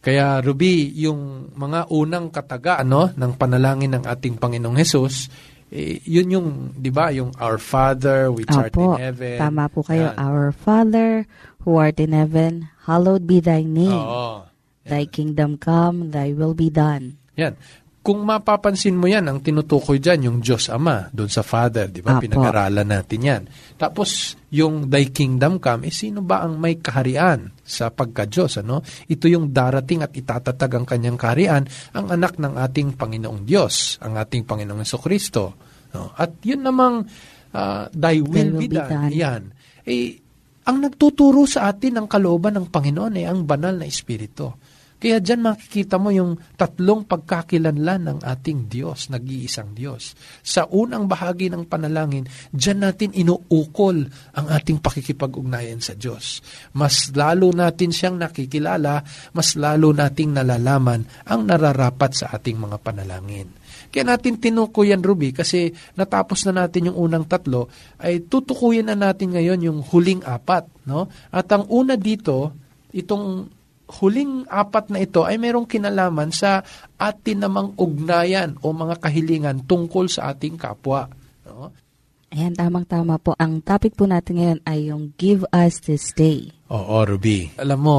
Kaya 0.03 0.43
Ruby, 0.43 0.91
yung 0.99 1.55
mga 1.55 1.87
unang 1.95 2.35
kataga 2.35 2.83
ano, 2.83 3.07
ng 3.15 3.33
panalangin 3.39 3.95
ng 3.95 4.05
ating 4.05 4.35
Panginoong 4.35 4.75
Hesus, 4.75 5.31
eh, 5.71 6.03
yun 6.05 6.27
yung, 6.29 6.49
di 6.75 6.91
ba, 6.91 7.15
yung 7.15 7.31
Our 7.39 7.57
Father 7.57 8.29
which 8.35 8.51
Opo, 8.51 8.67
art 8.67 8.75
in 8.75 8.93
heaven. 8.99 9.37
Tama 9.39 9.71
po 9.71 9.81
kayo. 9.87 10.11
Yan. 10.11 10.19
Our 10.19 10.51
Father, 10.51 11.25
who 11.63 11.79
art 11.79 12.03
in 12.03 12.11
heaven, 12.13 12.67
hallowed 12.85 13.31
be 13.31 13.39
thy 13.39 13.63
name. 13.63 13.95
Oo. 13.95 14.45
Thy 14.83 15.07
kingdom 15.07 15.55
come, 15.55 16.11
thy 16.11 16.35
will 16.35 16.59
be 16.59 16.67
done. 16.67 17.23
Yan. 17.39 17.55
Kung 18.03 18.27
mapapansin 18.27 18.99
mo 18.99 19.07
yan, 19.07 19.31
ang 19.31 19.39
tinutukoy 19.39 20.03
dyan, 20.03 20.27
yung 20.27 20.39
Diyos 20.43 20.67
Ama, 20.75 21.15
doon 21.15 21.31
sa 21.31 21.47
Father, 21.47 21.87
di 21.87 22.03
ba? 22.03 22.19
Apo. 22.19 22.27
Pinag-aralan 22.27 22.83
natin 22.83 23.21
yan. 23.23 23.43
Tapos, 23.79 24.35
yung 24.51 24.91
Thy 24.91 25.15
Kingdom 25.15 25.63
Come, 25.63 25.87
eh, 25.87 25.95
sino 25.95 26.19
ba 26.19 26.43
ang 26.43 26.59
may 26.59 26.83
kaharian 26.83 27.55
sa 27.63 27.95
pagka-Diyos? 27.95 28.59
Ano? 28.59 28.83
Ito 29.07 29.31
yung 29.31 29.55
darating 29.55 30.03
at 30.03 30.19
itatatag 30.19 30.83
ang 30.83 30.83
kanyang 30.83 31.15
kaharian, 31.15 31.63
ang 31.95 32.11
anak 32.11 32.43
ng 32.43 32.59
ating 32.59 32.99
Panginoong 32.99 33.47
Diyos, 33.47 34.03
ang 34.03 34.19
ating 34.19 34.51
Panginoong 34.51 34.83
Yeso 34.83 34.99
Kristo. 34.99 35.55
No? 35.95 36.11
At 36.19 36.43
yun 36.43 36.67
namang, 36.67 37.07
uh, 37.55 37.87
Thy 37.95 38.19
will, 38.19 38.59
be 38.59 38.67
done. 38.67 39.15
Yan. 39.15 39.55
Eh, 39.87 40.19
ang 40.67 40.83
nagtuturo 40.83 41.47
sa 41.47 41.71
atin 41.71 42.03
ng 42.03 42.07
kalooban 42.11 42.59
ng 42.59 42.67
Panginoon 42.67 43.15
ay 43.19 43.31
ang 43.31 43.47
banal 43.47 43.79
na 43.79 43.87
Espiritu. 43.87 44.62
Kaya 45.03 45.19
dyan 45.19 45.43
makikita 45.43 45.99
mo 45.99 46.15
yung 46.15 46.39
tatlong 46.55 47.03
pagkakilanlan 47.03 48.07
ng 48.07 48.19
ating 48.23 48.71
Diyos, 48.71 49.11
nag-iisang 49.11 49.75
Diyos. 49.75 50.15
Sa 50.47 50.71
unang 50.71 51.11
bahagi 51.11 51.51
ng 51.51 51.67
panalangin, 51.67 52.31
dyan 52.55 52.87
natin 52.87 53.11
inuukol 53.11 54.07
ang 54.39 54.47
ating 54.47 54.79
pakikipag-ugnayan 54.79 55.83
sa 55.83 55.99
Diyos. 55.99 56.39
Mas 56.79 57.11
lalo 57.19 57.51
natin 57.51 57.91
siyang 57.91 58.15
nakikilala, 58.15 59.03
mas 59.35 59.59
lalo 59.59 59.91
nating 59.91 60.39
nalalaman 60.39 61.03
ang 61.27 61.51
nararapat 61.51 62.23
sa 62.23 62.31
ating 62.39 62.63
mga 62.63 62.79
panalangin. 62.79 63.51
Kaya 63.91 64.07
natin 64.07 64.39
tinukuyan, 64.39 65.03
Ruby, 65.03 65.35
kasi 65.35 65.75
natapos 65.99 66.47
na 66.47 66.63
natin 66.63 66.95
yung 66.95 67.11
unang 67.11 67.27
tatlo, 67.27 67.67
ay 67.99 68.23
tutukuyin 68.23 68.87
na 68.87 68.95
natin 68.95 69.35
ngayon 69.35 69.67
yung 69.67 69.79
huling 69.83 70.23
apat. 70.23 70.71
No? 70.87 71.11
At 71.35 71.51
ang 71.51 71.67
una 71.67 71.99
dito, 71.99 72.55
itong 72.95 73.51
huling 74.01 74.49
apat 74.49 74.89
na 74.89 75.05
ito 75.05 75.27
ay 75.27 75.37
mayroong 75.37 75.69
kinalaman 75.69 76.33
sa 76.33 76.65
atin 76.97 77.45
namang 77.45 77.77
ugnayan 77.77 78.57
o 78.65 78.73
mga 78.73 79.03
kahilingan 79.03 79.69
tungkol 79.69 80.09
sa 80.09 80.33
ating 80.33 80.57
kapwa. 80.57 81.11
No? 81.45 81.75
Ayan, 82.33 82.57
tamang-tama 82.57 83.21
po. 83.21 83.37
Ang 83.37 83.61
topic 83.61 83.93
po 83.93 84.09
natin 84.09 84.41
ngayon 84.41 84.61
ay 84.65 84.89
yung 84.89 85.13
Give 85.21 85.45
Us 85.53 85.85
This 85.85 86.17
Day. 86.17 86.49
Oo, 86.73 87.05
Ruby. 87.05 87.53
Alam 87.61 87.81
mo, 87.85 87.99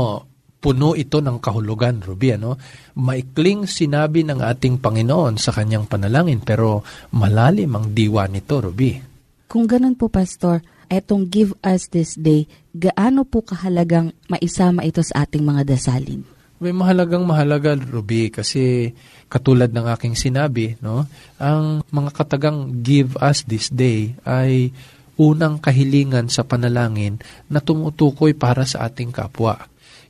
puno 0.58 0.98
ito 0.98 1.22
ng 1.22 1.38
kahulugan, 1.38 2.02
Ruby. 2.02 2.42
Ano? 2.42 2.58
Maikling 2.98 3.70
sinabi 3.70 4.26
ng 4.26 4.42
ating 4.42 4.82
Panginoon 4.82 5.38
sa 5.38 5.54
kanyang 5.54 5.86
panalangin, 5.86 6.42
pero 6.42 6.82
malalim 7.14 7.78
ang 7.78 7.94
diwa 7.94 8.26
nito, 8.26 8.58
Ruby. 8.58 8.98
Kung 9.46 9.70
ganun 9.70 9.94
po, 9.94 10.10
Pastor, 10.10 10.66
etong 10.98 11.30
Give 11.30 11.58
Us 11.66 11.90
This 11.90 12.14
Day, 12.14 12.46
gaano 12.74 13.26
po 13.26 13.42
kahalagang 13.42 14.14
maisama 14.30 14.86
ito 14.86 15.02
sa 15.02 15.26
ating 15.26 15.42
mga 15.42 15.66
dasalin? 15.66 16.22
May 16.64 16.72
mahalagang 16.72 17.28
mahalaga, 17.28 17.76
Ruby, 17.76 18.32
kasi 18.32 18.94
katulad 19.28 19.74
ng 19.74 19.90
aking 19.90 20.16
sinabi, 20.16 20.80
no, 20.80 21.04
ang 21.42 21.84
mga 21.92 22.12
katagang 22.16 22.80
give 22.86 23.20
us 23.20 23.44
this 23.44 23.68
day 23.68 24.16
ay 24.24 24.72
unang 25.20 25.60
kahilingan 25.60 26.32
sa 26.32 26.48
panalangin 26.48 27.20
na 27.52 27.60
tumutukoy 27.60 28.32
para 28.32 28.64
sa 28.64 28.88
ating 28.88 29.12
kapwa. 29.12 29.60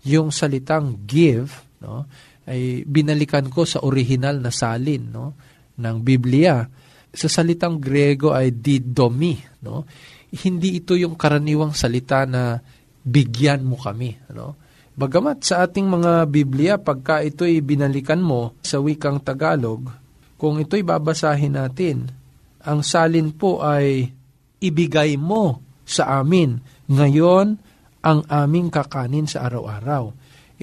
Yung 0.05 0.29
salitang 0.29 1.01
give, 1.09 1.63
no, 1.81 2.05
ay 2.45 2.85
binalikan 2.85 3.49
ko 3.49 3.65
sa 3.65 3.81
original 3.81 4.37
na 4.37 4.53
salin, 4.53 5.09
no, 5.09 5.33
ng 5.79 5.97
Biblia. 6.05 6.69
Sa 7.09 7.25
salitang 7.25 7.81
Grego 7.81 8.29
ay 8.29 8.53
didomi, 8.53 9.41
no 9.65 9.89
hindi 10.33 10.81
ito 10.81 10.97
yung 10.97 11.13
karaniwang 11.13 11.77
salita 11.77 12.25
na 12.25 12.57
bigyan 13.05 13.61
mo 13.61 13.77
kami. 13.77 14.17
Ano? 14.33 14.57
Bagamat 14.93 15.45
sa 15.45 15.65
ating 15.65 15.85
mga 15.85 16.25
Biblia, 16.29 16.73
pagka 16.81 17.21
ito'y 17.21 17.61
binalikan 17.61 18.21
mo 18.21 18.57
sa 18.65 18.81
wikang 18.81 19.21
Tagalog, 19.21 19.89
kung 20.37 20.57
ito'y 20.57 20.81
babasahin 20.81 21.53
natin, 21.53 22.09
ang 22.65 22.81
salin 22.81 23.29
po 23.35 23.61
ay 23.61 24.09
ibigay 24.63 25.19
mo 25.19 25.61
sa 25.83 26.23
amin 26.23 26.57
ngayon 26.87 27.59
ang 28.03 28.19
aming 28.27 28.71
kakanin 28.71 29.27
sa 29.27 29.47
araw-araw. 29.47 30.11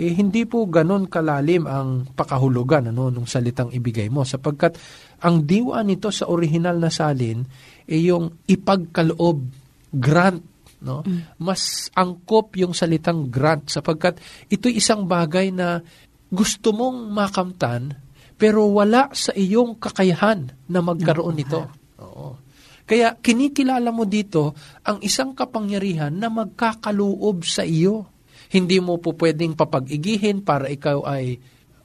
Eh, 0.00 0.16
hindi 0.16 0.48
po 0.48 0.64
ganon 0.70 1.10
kalalim 1.10 1.68
ang 1.68 2.08
pakahulugan 2.16 2.88
ano, 2.88 3.12
nung 3.12 3.28
salitang 3.28 3.74
ibigay 3.74 4.08
mo 4.08 4.24
sapagkat 4.24 4.78
ang 5.20 5.44
diwa 5.44 5.82
nito 5.84 6.08
sa 6.08 6.30
orihinal 6.30 6.80
na 6.80 6.88
salin 6.88 7.44
ay 7.84 7.98
eh, 7.98 8.08
yung 8.08 8.32
ipagkaloob 8.48 9.59
grant 9.90 10.42
no? 10.80 11.04
Mas 11.40 11.92
angkop 11.92 12.56
yung 12.56 12.72
salitang 12.72 13.28
grant 13.28 13.68
sapagkat 13.68 14.16
ito'y 14.48 14.80
isang 14.80 15.04
bagay 15.04 15.52
na 15.52 15.84
gusto 16.32 16.72
mong 16.72 17.12
makamtan 17.12 17.96
pero 18.40 18.64
wala 18.72 19.12
sa 19.12 19.36
iyong 19.36 19.76
kakayahan 19.76 20.48
na 20.72 20.80
magkaroon 20.80 21.36
nito. 21.36 21.68
Oo. 22.00 22.40
Kaya 22.88 23.20
kinikilala 23.20 23.92
mo 23.92 24.08
dito 24.08 24.56
ang 24.82 24.98
isang 25.04 25.36
kapangyarihan 25.36 26.10
na 26.10 26.32
magkakaloob 26.32 27.44
sa 27.44 27.62
iyo. 27.62 28.08
Hindi 28.50 28.82
mo 28.82 28.98
po 28.98 29.14
pwedeng 29.14 29.54
papag-igihin 29.54 30.42
para 30.42 30.66
ikaw 30.66 31.06
ay 31.06 31.38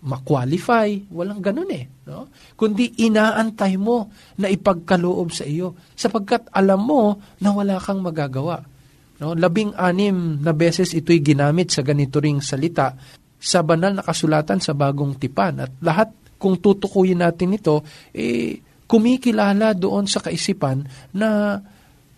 ma-qualify. 0.06 1.10
Walang 1.10 1.42
ganun 1.42 1.70
eh. 1.74 1.90
No? 2.06 2.30
Kundi 2.54 3.02
inaantay 3.02 3.76
mo 3.82 4.14
na 4.38 4.48
ipagkaloob 4.48 5.34
sa 5.34 5.44
iyo 5.44 5.74
sapagkat 5.98 6.48
alam 6.54 6.86
mo 6.86 7.18
na 7.42 7.50
wala 7.52 7.82
kang 7.82 8.06
magagawa. 8.06 8.62
No? 9.20 9.34
Labing 9.34 9.74
anim 9.74 10.40
na 10.46 10.54
beses 10.54 10.94
ito'y 10.94 11.20
ginamit 11.26 11.74
sa 11.74 11.82
ganito 11.82 12.22
ring 12.22 12.40
salita 12.40 12.94
sa 13.42 13.66
banal 13.66 13.98
na 13.98 14.04
kasulatan 14.06 14.62
sa 14.62 14.78
bagong 14.78 15.18
tipan. 15.18 15.66
At 15.66 15.74
lahat, 15.82 16.14
kung 16.38 16.62
tutukuyin 16.62 17.22
natin 17.22 17.58
ito, 17.58 17.82
eh, 18.14 18.62
kumikilala 18.86 19.74
doon 19.74 20.06
sa 20.06 20.22
kaisipan 20.22 20.86
na 21.18 21.58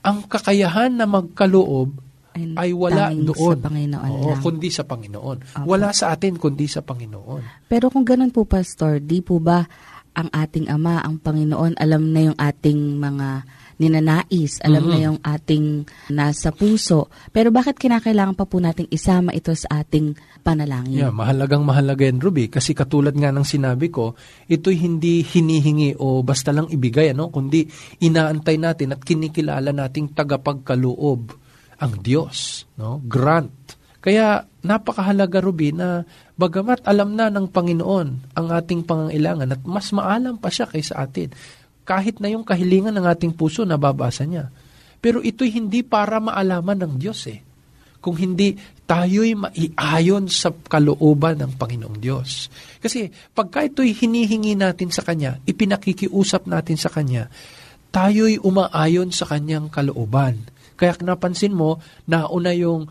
ang 0.04 0.24
kakayahan 0.28 0.96
na 0.96 1.08
magkaloob 1.08 2.07
ay 2.56 2.72
wala 2.72 3.10
doon. 3.12 3.34
Sa 3.34 3.58
Panginoon 3.58 4.10
Oo, 4.10 4.30
lang. 4.34 4.42
kundi 4.42 4.70
sa 4.70 4.84
Panginoon. 4.84 5.38
Opo. 5.44 5.66
Wala 5.66 5.90
sa 5.92 6.14
atin 6.14 6.38
kundi 6.38 6.66
sa 6.66 6.82
Panginoon. 6.82 7.66
Pero 7.66 7.90
kung 7.90 8.06
ganun 8.06 8.30
po, 8.30 8.46
Pastor, 8.46 9.00
di 9.00 9.20
po 9.20 9.38
ba 9.38 9.66
ang 10.14 10.30
ating 10.34 10.66
Ama, 10.66 11.06
ang 11.06 11.22
Panginoon, 11.22 11.78
alam 11.78 12.10
na 12.10 12.20
yung 12.26 12.38
ating 12.38 12.98
mga 12.98 13.46
ninanais, 13.78 14.58
alam 14.66 14.82
Mhm. 14.82 14.90
na 14.90 14.98
yung 14.98 15.20
ating 15.22 15.66
nasa 16.10 16.50
puso. 16.50 17.14
Pero 17.30 17.54
bakit 17.54 17.78
kinakailangan 17.78 18.34
pa 18.34 18.50
po 18.50 18.58
nating 18.58 18.90
isama 18.90 19.30
ito 19.30 19.54
sa 19.54 19.86
ating 19.86 20.18
panalangin? 20.42 21.06
Yeah, 21.06 21.14
mahalagang 21.14 21.62
mahalaga 21.62 22.10
yan, 22.10 22.18
Ruby. 22.18 22.50
Kasi 22.50 22.74
katulad 22.74 23.14
nga 23.14 23.30
ng 23.30 23.46
sinabi 23.46 23.94
ko, 23.94 24.18
ito'y 24.50 24.82
hindi 24.82 25.22
hinihingi 25.22 26.02
o 26.02 26.26
basta 26.26 26.50
lang 26.50 26.66
ibigay, 26.68 27.14
ano? 27.14 27.30
kundi 27.30 27.70
inaantay 28.02 28.58
natin 28.58 28.98
at 28.98 29.06
kinikilala 29.06 29.70
nating 29.70 30.18
tagapagkaloob 30.18 31.46
ang 31.78 32.02
Diyos. 32.02 32.66
No? 32.78 33.02
Grant. 33.06 33.78
Kaya 34.02 34.46
napakahalaga, 34.64 35.42
Ruby, 35.44 35.76
na 35.76 36.06
bagamat 36.40 36.86
alam 36.86 37.18
na 37.18 37.28
ng 37.28 37.50
Panginoon 37.50 38.38
ang 38.38 38.48
ating 38.54 38.86
pangangailangan 38.86 39.52
at 39.58 39.62
mas 39.68 39.92
maalam 39.92 40.38
pa 40.40 40.48
siya 40.48 40.70
kaysa 40.70 40.96
atin, 40.96 41.34
kahit 41.88 42.20
na 42.20 42.28
yung 42.32 42.44
kahilingan 42.44 42.96
ng 42.96 43.08
ating 43.08 43.34
puso, 43.36 43.64
nababasa 43.64 44.28
niya. 44.28 44.52
Pero 45.00 45.24
ito'y 45.24 45.56
hindi 45.56 45.88
para 45.88 46.20
maalaman 46.20 46.84
ng 46.84 46.94
Diyos 47.00 47.32
eh. 47.32 47.40
Kung 48.04 48.20
hindi 48.20 48.56
tayo'y 48.88 49.36
maiayon 49.36 50.32
sa 50.32 50.52
kalooban 50.52 51.44
ng 51.44 51.60
Panginoong 51.60 52.00
Diyos. 52.00 52.48
Kasi 52.80 53.12
pagka 53.36 53.68
ito'y 53.68 53.92
hinihingi 53.92 54.56
natin 54.56 54.92
sa 54.92 55.04
Kanya, 55.04 55.44
ipinakikiusap 55.44 56.48
natin 56.48 56.80
sa 56.80 56.88
Kanya, 56.88 57.28
tayo'y 57.92 58.40
umaayon 58.40 59.12
sa 59.12 59.28
Kanyang 59.28 59.68
kalooban. 59.68 60.40
Kaya 60.78 60.94
napansin 61.02 61.58
mo, 61.58 61.82
nauna 62.06 62.54
yung 62.54 62.88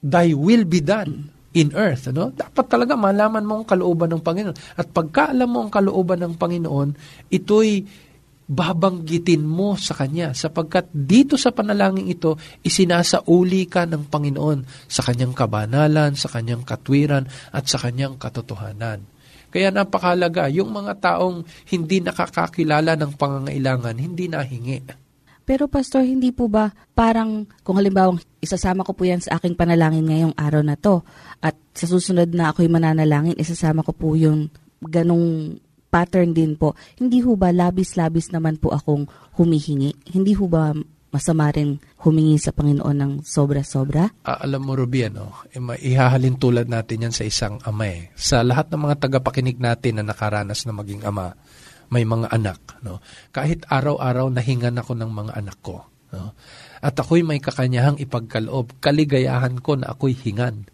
thy 0.00 0.32
will 0.32 0.64
be 0.64 0.80
done 0.80 1.28
in 1.56 1.72
earth. 1.72 2.08
Ano? 2.08 2.32
Dapat 2.32 2.66
talaga 2.68 2.96
malaman 2.96 3.44
mo 3.44 3.60
ang 3.60 3.66
kalooban 3.68 4.12
ng 4.12 4.22
Panginoon. 4.24 4.76
At 4.76 4.88
pagka 4.92 5.32
alam 5.32 5.48
mo 5.52 5.64
ang 5.64 5.70
kalooban 5.72 6.20
ng 6.24 6.34
Panginoon, 6.36 6.88
ito'y 7.32 8.04
babanggitin 8.46 9.42
mo 9.42 9.74
sa 9.74 9.98
Kanya 9.98 10.30
sapagkat 10.30 10.86
dito 10.94 11.34
sa 11.34 11.50
panalangin 11.50 12.06
ito, 12.06 12.38
isinasauli 12.62 13.66
ka 13.66 13.90
ng 13.90 14.06
Panginoon 14.06 14.86
sa 14.86 15.02
Kanyang 15.02 15.34
kabanalan, 15.34 16.14
sa 16.14 16.30
Kanyang 16.30 16.62
katwiran, 16.62 17.26
at 17.50 17.66
sa 17.66 17.82
Kanyang 17.82 18.14
katotohanan. 18.22 19.02
Kaya 19.50 19.74
napakalaga, 19.74 20.46
yung 20.52 20.70
mga 20.70 20.94
taong 21.02 21.42
hindi 21.74 21.98
nakakakilala 22.04 22.94
ng 22.94 23.12
pangangailangan, 23.18 23.96
hindi 23.98 24.30
nahingi. 24.30 25.05
Pero 25.46 25.70
Pastor, 25.70 26.02
hindi 26.02 26.34
po 26.34 26.50
ba 26.50 26.74
parang 26.90 27.46
kung 27.62 27.78
halimbawa 27.78 28.18
isasama 28.42 28.82
ko 28.82 28.98
po 28.98 29.06
yan 29.06 29.22
sa 29.22 29.38
aking 29.38 29.54
panalangin 29.54 30.02
ngayong 30.02 30.34
araw 30.34 30.60
na 30.66 30.74
to 30.74 31.06
at 31.38 31.54
sa 31.70 31.86
susunod 31.86 32.34
na 32.34 32.50
ako'y 32.50 32.66
mananalangin, 32.66 33.38
isasama 33.38 33.86
ko 33.86 33.94
po 33.94 34.18
yung 34.18 34.50
ganong 34.82 35.56
pattern 35.86 36.34
din 36.34 36.58
po. 36.58 36.74
Hindi 36.98 37.22
ho 37.22 37.38
ba 37.38 37.54
labis-labis 37.54 38.34
naman 38.34 38.58
po 38.58 38.74
akong 38.74 39.06
humihingi? 39.38 39.94
Hindi 40.10 40.34
ho 40.34 40.50
ba 40.50 40.74
masama 41.14 41.48
rin 41.48 41.80
humingi 42.02 42.36
sa 42.36 42.52
Panginoon 42.52 42.96
ng 42.98 43.12
sobra-sobra? 43.24 44.10
Ah, 44.26 44.42
alam 44.44 44.66
mo, 44.66 44.76
Ruby, 44.76 45.08
ano, 45.08 45.46
eh, 45.48 45.62
ihahalin 45.62 46.36
tulad 46.36 46.68
natin 46.68 47.08
yan 47.08 47.14
sa 47.14 47.24
isang 47.24 47.56
ama 47.64 47.88
eh. 47.88 48.12
Sa 48.18 48.44
lahat 48.44 48.68
ng 48.68 48.82
mga 48.84 49.08
tagapakinig 49.08 49.56
natin 49.56 50.02
na 50.02 50.12
nakaranas 50.12 50.68
na 50.68 50.76
maging 50.76 51.06
ama, 51.06 51.32
may 51.90 52.06
mga 52.06 52.32
anak. 52.32 52.82
No? 52.82 53.02
Kahit 53.30 53.66
araw-araw 53.68 54.30
nahingan 54.32 54.78
ako 54.80 54.98
ng 54.98 55.10
mga 55.10 55.32
anak 55.38 55.58
ko. 55.62 55.86
No? 56.14 56.34
At 56.82 56.94
ako'y 56.98 57.26
may 57.26 57.42
kakanyahang 57.42 57.98
ipagkaloob, 57.98 58.78
kaligayahan 58.78 59.58
ko 59.60 59.78
na 59.78 59.92
ako'y 59.92 60.14
hingan. 60.14 60.66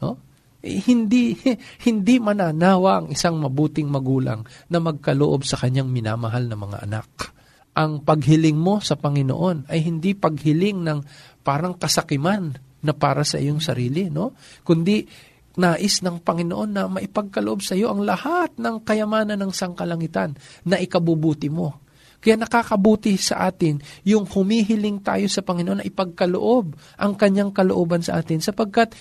No? 0.00 0.18
Eh, 0.64 0.82
hindi, 0.90 1.38
hindi 1.88 2.14
mananawa 2.18 3.04
ang 3.04 3.08
isang 3.12 3.38
mabuting 3.38 3.88
magulang 3.88 4.42
na 4.68 4.78
magkaloob 4.82 5.46
sa 5.46 5.60
kanyang 5.60 5.88
minamahal 5.88 6.44
na 6.50 6.56
mga 6.58 6.78
anak. 6.84 7.08
Ang 7.78 8.02
paghiling 8.02 8.58
mo 8.58 8.82
sa 8.82 8.98
Panginoon 8.98 9.70
ay 9.70 9.86
hindi 9.86 10.18
paghiling 10.18 10.82
ng 10.82 10.98
parang 11.46 11.78
kasakiman 11.78 12.58
na 12.82 12.92
para 12.94 13.22
sa 13.22 13.38
iyong 13.38 13.62
sarili, 13.62 14.10
no? 14.10 14.34
Kundi 14.62 15.02
nais 15.58 16.00
ng 16.06 16.22
Panginoon 16.22 16.70
na 16.70 16.86
maipagkaloob 16.86 17.60
sa 17.66 17.74
iyo 17.74 17.90
ang 17.90 18.06
lahat 18.06 18.54
ng 18.56 18.86
kayamanan 18.86 19.42
ng 19.42 19.50
sangkalangitan 19.50 20.38
na 20.62 20.78
ikabubuti 20.78 21.50
mo. 21.50 21.82
Kaya 22.18 22.38
nakakabuti 22.38 23.14
sa 23.18 23.50
atin 23.50 23.82
yung 24.06 24.26
humihiling 24.26 25.02
tayo 25.02 25.26
sa 25.26 25.42
Panginoon 25.42 25.82
na 25.82 25.86
ipagkaloob 25.86 26.74
ang 26.98 27.12
kanyang 27.18 27.50
kalooban 27.50 28.02
sa 28.02 28.22
atin 28.22 28.42
sapagkat 28.42 28.94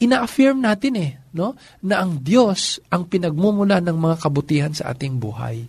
ina-affirm 0.00 0.60
natin 0.60 0.94
eh, 1.00 1.10
no? 1.36 1.56
na 1.84 2.04
ang 2.04 2.20
Diyos 2.20 2.80
ang 2.88 3.08
pinagmumula 3.08 3.80
ng 3.84 3.96
mga 3.96 4.16
kabutihan 4.20 4.72
sa 4.72 4.92
ating 4.92 5.16
buhay. 5.20 5.64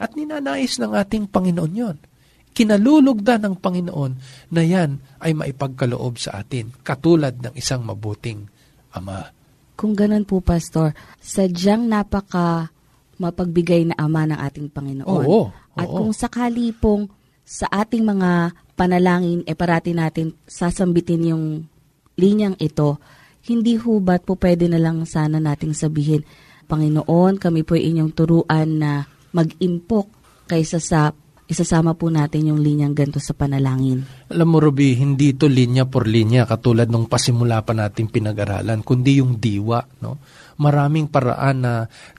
At 0.00 0.16
ninanais 0.16 0.80
ng 0.80 0.92
ating 0.96 1.28
Panginoon 1.28 1.72
yon. 1.76 1.96
Kinalulugda 2.50 3.40
ng 3.40 3.56
Panginoon 3.62 4.12
na 4.52 4.62
yan 4.64 5.00
ay 5.22 5.32
maipagkaloob 5.32 6.20
sa 6.20 6.40
atin, 6.40 6.72
katulad 6.82 7.36
ng 7.40 7.54
isang 7.56 7.86
mabuting 7.86 8.48
Ama. 8.90 9.39
Kung 9.80 9.96
ganun 9.96 10.28
po, 10.28 10.44
Pastor, 10.44 10.92
sadyang 11.24 11.88
napaka 11.88 12.68
mapagbigay 13.16 13.88
na 13.88 13.96
ama 13.96 14.28
ng 14.28 14.36
ating 14.36 14.68
Panginoon. 14.68 15.24
Oo, 15.24 15.48
At 15.72 15.88
oo. 15.88 15.96
kung 16.04 16.12
sakali 16.12 16.72
pong 16.76 17.08
sa 17.48 17.64
ating 17.68 18.04
mga 18.04 18.52
panalangin, 18.76 19.40
e 19.48 19.52
parati 19.56 19.96
natin 19.96 20.36
sasambitin 20.44 21.32
yung 21.32 21.44
linyang 22.20 22.60
ito, 22.60 23.00
hindi 23.48 23.80
hubat 23.80 24.28
po 24.28 24.36
pwede 24.36 24.68
na 24.68 24.76
lang 24.76 25.04
sana 25.08 25.40
nating 25.40 25.72
sabihin, 25.72 26.28
Panginoon, 26.68 27.40
kami 27.40 27.64
po 27.64 27.72
inyong 27.72 28.12
turuan 28.12 28.68
na 28.76 29.08
mag-impok 29.32 30.06
kaysa 30.44 30.76
sa 30.76 31.16
isasama 31.50 31.98
po 31.98 32.06
natin 32.14 32.54
yung 32.54 32.62
linyang 32.62 32.94
ganito 32.94 33.18
sa 33.18 33.34
panalangin. 33.34 34.06
Alam 34.30 34.48
mo, 34.48 34.62
Ruby, 34.62 34.94
hindi 34.94 35.34
ito 35.34 35.50
linya 35.50 35.82
por 35.82 36.06
linya 36.06 36.46
katulad 36.46 36.86
nung 36.86 37.10
pasimula 37.10 37.66
pa 37.66 37.74
natin 37.74 38.06
pinag-aralan, 38.06 38.86
kundi 38.86 39.18
yung 39.18 39.42
diwa. 39.42 39.82
No? 39.98 40.22
Maraming 40.62 41.10
paraan 41.10 41.66
na 41.66 41.72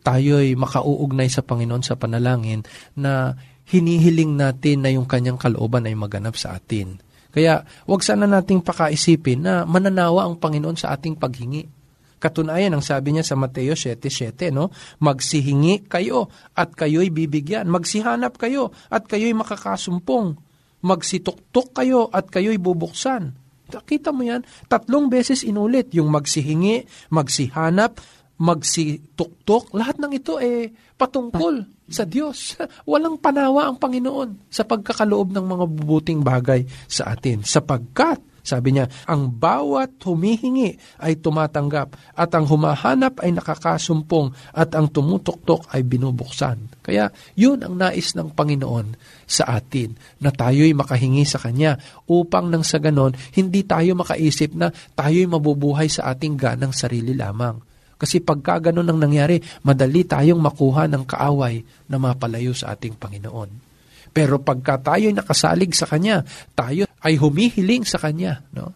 tayo'y 0.03 0.59
makauugnay 0.59 1.31
sa 1.31 1.47
Panginoon 1.47 1.79
sa 1.79 1.95
panalangin 1.95 2.67
na 2.99 3.39
hinihiling 3.71 4.35
natin 4.35 4.83
na 4.83 4.91
yung 4.91 5.07
kanyang 5.07 5.39
kalooban 5.39 5.87
ay 5.87 5.95
maganap 5.95 6.35
sa 6.35 6.59
atin. 6.59 6.99
Kaya 7.31 7.63
wag 7.87 8.03
sana 8.03 8.27
nating 8.27 8.59
pakaisipin 8.59 9.47
na 9.47 9.63
mananawa 9.63 10.27
ang 10.27 10.35
Panginoon 10.35 10.75
sa 10.75 10.91
ating 10.91 11.15
paghingi. 11.15 11.80
Katunayan, 12.21 12.77
ang 12.77 12.85
sabi 12.85 13.17
niya 13.17 13.25
sa 13.25 13.33
Mateo 13.33 13.73
7.7, 13.73 14.53
no? 14.53 14.69
Magsihingi 15.01 15.89
kayo 15.89 16.29
at 16.53 16.77
kayo'y 16.77 17.09
bibigyan. 17.09 17.65
Magsihanap 17.65 18.37
kayo 18.37 18.69
at 18.93 19.09
kayo'y 19.09 19.33
makakasumpong. 19.33 20.37
Magsituktok 20.85 21.73
kayo 21.73 22.13
at 22.13 22.29
kayo'y 22.29 22.61
bubuksan. 22.61 23.33
Kita 23.73 24.13
mo 24.13 24.21
yan? 24.21 24.45
Tatlong 24.69 25.09
beses 25.09 25.41
inulit. 25.41 25.89
Yung 25.97 26.13
magsihingi, 26.13 27.09
magsihanap, 27.09 27.97
magsituktok. 28.37 29.73
Lahat 29.73 29.97
ng 29.97 30.13
ito 30.13 30.37
eh 30.37 30.69
patungkol 30.93 31.65
sa 31.89 32.05
Diyos. 32.05 32.57
Walang 32.89 33.17
panawa 33.17 33.65
ang 33.65 33.81
Panginoon 33.81 34.49
sa 34.53 34.61
pagkakaloob 34.61 35.33
ng 35.33 35.45
mga 35.45 35.65
bubuting 35.65 36.21
bagay 36.21 36.69
sa 36.85 37.17
atin. 37.17 37.41
Sapagkat 37.41 38.30
sabi 38.41 38.73
niya, 38.73 38.89
ang 39.05 39.29
bawat 39.29 40.01
humihingi 40.01 40.75
ay 41.01 41.21
tumatanggap 41.21 41.93
at 42.17 42.29
ang 42.33 42.49
humahanap 42.49 43.21
ay 43.21 43.37
nakakasumpong 43.37 44.33
at 44.51 44.73
ang 44.73 44.89
tumutuktok 44.89 45.69
ay 45.69 45.85
binubuksan. 45.85 46.81
Kaya 46.81 47.13
yun 47.37 47.61
ang 47.61 47.77
nais 47.77 48.17
ng 48.17 48.33
Panginoon 48.33 48.97
sa 49.29 49.61
atin 49.61 49.93
na 50.17 50.33
tayo'y 50.33 50.73
makahingi 50.73 51.21
sa 51.23 51.37
Kanya 51.37 51.77
upang 52.09 52.49
nang 52.49 52.65
sa 52.65 52.81
ganon, 52.81 53.13
hindi 53.37 53.61
tayo 53.61 53.93
makaisip 53.93 54.57
na 54.57 54.73
tayo'y 54.73 55.29
mabubuhay 55.29 55.87
sa 55.87 56.11
ating 56.11 56.33
ganang 56.33 56.73
sarili 56.73 57.13
lamang. 57.13 57.61
Kasi 58.01 58.17
pagka 58.17 58.73
ganun 58.73 58.89
ang 58.89 58.97
nangyari, 58.97 59.37
madali 59.61 60.01
tayong 60.01 60.41
makuha 60.41 60.89
ng 60.89 61.05
kaaway 61.05 61.61
na 61.85 62.01
mapalayo 62.01 62.57
sa 62.57 62.73
ating 62.73 62.97
Panginoon. 62.97 63.70
Pero 64.11 64.43
pagka 64.43 64.75
tayo'y 64.79 65.15
nakasalig 65.15 65.71
sa 65.71 65.87
Kanya, 65.87 66.23
tayo 66.51 66.87
ay 67.01 67.15
humihiling 67.15 67.87
sa 67.87 67.97
Kanya, 67.97 68.43
no? 68.51 68.75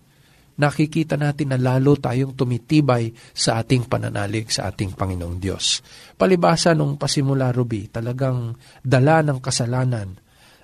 nakikita 0.56 1.20
natin 1.20 1.52
na 1.52 1.60
lalo 1.60 2.00
tayong 2.00 2.32
tumitibay 2.32 3.12
sa 3.36 3.60
ating 3.60 3.92
pananalig 3.92 4.48
sa 4.48 4.72
ating 4.72 4.96
Panginoong 4.96 5.36
Diyos. 5.36 5.84
Palibasa 6.16 6.72
nung 6.72 6.96
pasimula, 6.96 7.52
Ruby, 7.52 7.92
talagang 7.92 8.56
dala 8.80 9.20
ng 9.20 9.44
kasalanan 9.44 10.16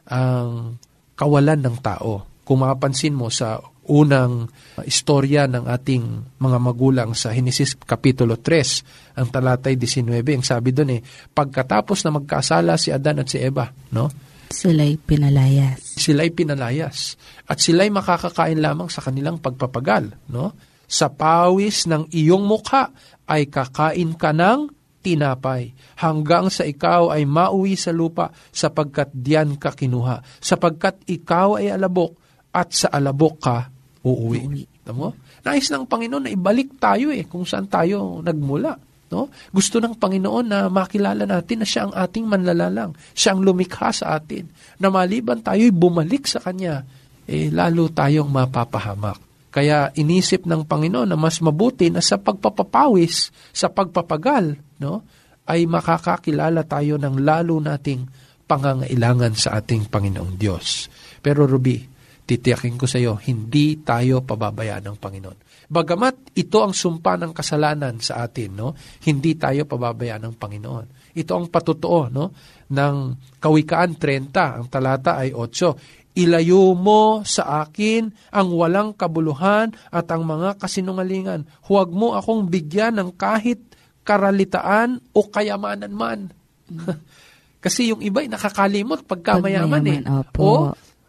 ang 0.08 0.80
kawalan 1.20 1.60
ng 1.60 1.78
tao. 1.84 2.40
Kung 2.48 2.64
mapapansin 2.64 3.16
mo 3.16 3.28
sa 3.28 3.60
unang 3.92 4.48
istorya 4.88 5.52
ng 5.52 5.68
ating 5.68 6.04
mga 6.40 6.58
magulang 6.64 7.12
sa 7.12 7.36
Henesis 7.36 7.76
Kapitulo 7.76 8.40
3, 8.40 9.20
ang 9.20 9.28
talatay 9.28 9.76
19, 9.76 10.24
ang 10.40 10.46
sabi 10.48 10.72
doon 10.72 10.96
eh, 10.96 11.02
pagkatapos 11.36 12.08
na 12.08 12.16
magkasala 12.16 12.80
si 12.80 12.96
Adan 12.96 13.20
at 13.20 13.28
si 13.28 13.44
Eva, 13.44 13.68
no? 13.92 14.31
Sila'y 14.52 15.00
pinalayas. 15.00 15.96
sila'y 15.98 16.30
pinalayas 16.36 17.16
at 17.48 17.58
sila'y 17.58 17.90
makakakain 17.90 18.60
lamang 18.60 18.92
sa 18.92 19.02
kanilang 19.02 19.40
pagpapagal. 19.40 20.12
No? 20.30 20.54
Sa 20.92 21.08
pawis 21.08 21.88
ng 21.88 22.12
iyong 22.12 22.44
mukha 22.44 22.92
ay 23.26 23.48
kakain 23.48 24.12
ka 24.20 24.36
ng 24.36 24.68
tinapay 25.02 25.74
hanggang 25.98 26.52
sa 26.54 26.68
ikaw 26.68 27.10
ay 27.10 27.26
mauwi 27.26 27.74
sa 27.74 27.90
lupa 27.90 28.30
sapagkat 28.54 29.10
diyan 29.16 29.58
ka 29.58 29.74
kinuha. 29.74 30.22
Sapagkat 30.44 31.08
ikaw 31.10 31.58
ay 31.58 31.74
alabok 31.74 32.14
at 32.54 32.76
sa 32.76 32.92
alabok 32.94 33.36
ka 33.42 33.58
uuwi. 34.06 34.68
Tamo? 34.86 35.16
Nais 35.42 35.70
ng 35.70 35.86
Panginoon 35.90 36.30
na 36.30 36.34
ibalik 36.34 36.78
tayo 36.78 37.10
eh 37.10 37.26
kung 37.26 37.46
saan 37.46 37.66
tayo 37.66 38.22
nagmula. 38.22 38.78
No? 39.12 39.28
Gusto 39.52 39.84
ng 39.84 40.00
Panginoon 40.00 40.46
na 40.48 40.60
makilala 40.72 41.28
natin 41.28 41.62
na 41.62 41.68
siya 41.68 41.86
ang 41.86 41.94
ating 41.94 42.26
manlalalang. 42.26 42.96
Siya 43.12 43.36
ang 43.36 43.44
lumikha 43.44 43.92
sa 43.92 44.16
atin. 44.16 44.48
Na 44.80 44.88
maliban 44.88 45.44
tayo'y 45.44 45.76
bumalik 45.76 46.26
sa 46.32 46.40
Kanya, 46.40 46.88
eh, 47.28 47.52
lalo 47.52 47.92
tayong 47.92 48.32
mapapahamak. 48.32 49.20
Kaya 49.52 49.92
inisip 50.00 50.48
ng 50.48 50.64
Panginoon 50.64 51.12
na 51.12 51.20
mas 51.20 51.44
mabuti 51.44 51.92
na 51.92 52.00
sa 52.00 52.16
pagpapapawis, 52.16 53.36
sa 53.52 53.68
pagpapagal, 53.68 54.56
no, 54.80 55.04
ay 55.44 55.68
makakakilala 55.68 56.64
tayo 56.64 56.96
ng 56.96 57.20
lalo 57.20 57.60
nating 57.60 58.08
pangangailangan 58.48 59.36
sa 59.36 59.60
ating 59.60 59.92
Panginoong 59.92 60.40
Diyos. 60.40 60.88
Pero 61.20 61.44
Ruby, 61.44 61.84
titiyakin 62.26 62.78
ko 62.80 62.86
sa 62.88 63.02
iyo, 63.02 63.20
hindi 63.20 63.82
tayo 63.82 64.24
pababayaan 64.24 64.88
ng 64.88 64.98
Panginoon. 64.98 65.38
Bagamat 65.72 66.36
ito 66.36 66.60
ang 66.64 66.76
sumpa 66.76 67.16
ng 67.16 67.32
kasalanan 67.32 68.00
sa 68.04 68.28
atin, 68.28 68.56
no? 68.56 68.76
Hindi 69.08 69.40
tayo 69.40 69.64
pababayaan 69.68 70.28
ng 70.28 70.36
Panginoon. 70.36 71.16
Ito 71.16 71.32
ang 71.36 71.48
patotoo, 71.48 72.12
no? 72.12 72.32
Ng 72.72 72.96
Kawikaan 73.40 73.96
30, 73.96 74.32
ang 74.36 74.68
talata 74.68 75.20
ay 75.20 75.32
8. 75.36 76.12
Ilayo 76.12 76.76
mo 76.76 77.24
sa 77.24 77.64
akin 77.64 78.12
ang 78.36 78.52
walang 78.52 78.92
kabuluhan 78.92 79.72
at 79.96 80.12
ang 80.12 80.28
mga 80.28 80.60
kasinungalingan. 80.60 81.48
Huwag 81.72 81.88
mo 81.96 82.20
akong 82.20 82.52
bigyan 82.52 83.00
ng 83.00 83.16
kahit 83.16 83.64
karalitaan 84.04 85.00
o 85.16 85.32
kayamanan 85.32 85.96
man. 85.96 86.20
Kasi 87.64 87.96
yung 87.96 88.02
iba 88.04 88.26
ay 88.26 88.28
nakakalimot 88.28 89.08
pagka 89.08 89.40
Pag 89.40 89.46
mayaman 89.46 89.86
eh. 89.88 90.00
opo. 90.04 90.42
O 90.44 90.56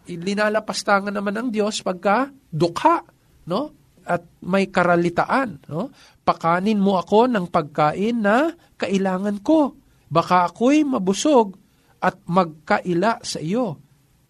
linalapastangan 0.07 1.15
naman 1.15 1.35
ng 1.39 1.49
Diyos 1.55 1.83
pagka 1.83 2.31
dukha, 2.51 3.03
no? 3.47 3.61
At 4.03 4.27
may 4.43 4.67
karalitaan, 4.67 5.71
no? 5.71 5.95
Pakanin 6.23 6.83
mo 6.83 6.99
ako 6.99 7.31
ng 7.31 7.47
pagkain 7.51 8.19
na 8.19 8.51
kailangan 8.79 9.39
ko. 9.43 9.79
Baka 10.11 10.51
ako'y 10.51 10.83
mabusog 10.83 11.55
at 12.03 12.19
magkaila 12.27 13.23
sa 13.23 13.39
iyo. 13.39 13.79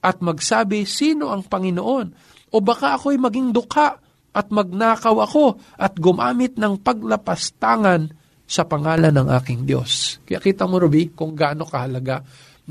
At 0.02 0.20
magsabi, 0.20 0.84
sino 0.84 1.32
ang 1.32 1.48
Panginoon? 1.48 2.06
O 2.52 2.60
baka 2.60 3.00
ako'y 3.00 3.16
maging 3.16 3.54
dukha 3.54 3.96
at 4.32 4.46
magnakaw 4.48 5.16
ako 5.24 5.56
at 5.76 5.96
gumamit 5.96 6.56
ng 6.56 6.80
paglapastangan 6.80 8.12
sa 8.48 8.68
pangalan 8.68 9.12
ng 9.12 9.28
aking 9.40 9.64
Diyos. 9.64 10.20
Kaya 10.28 10.40
kita 10.40 10.68
mo, 10.68 10.76
Ruby, 10.76 11.16
kung 11.16 11.32
gaano 11.32 11.64
kahalaga 11.64 12.20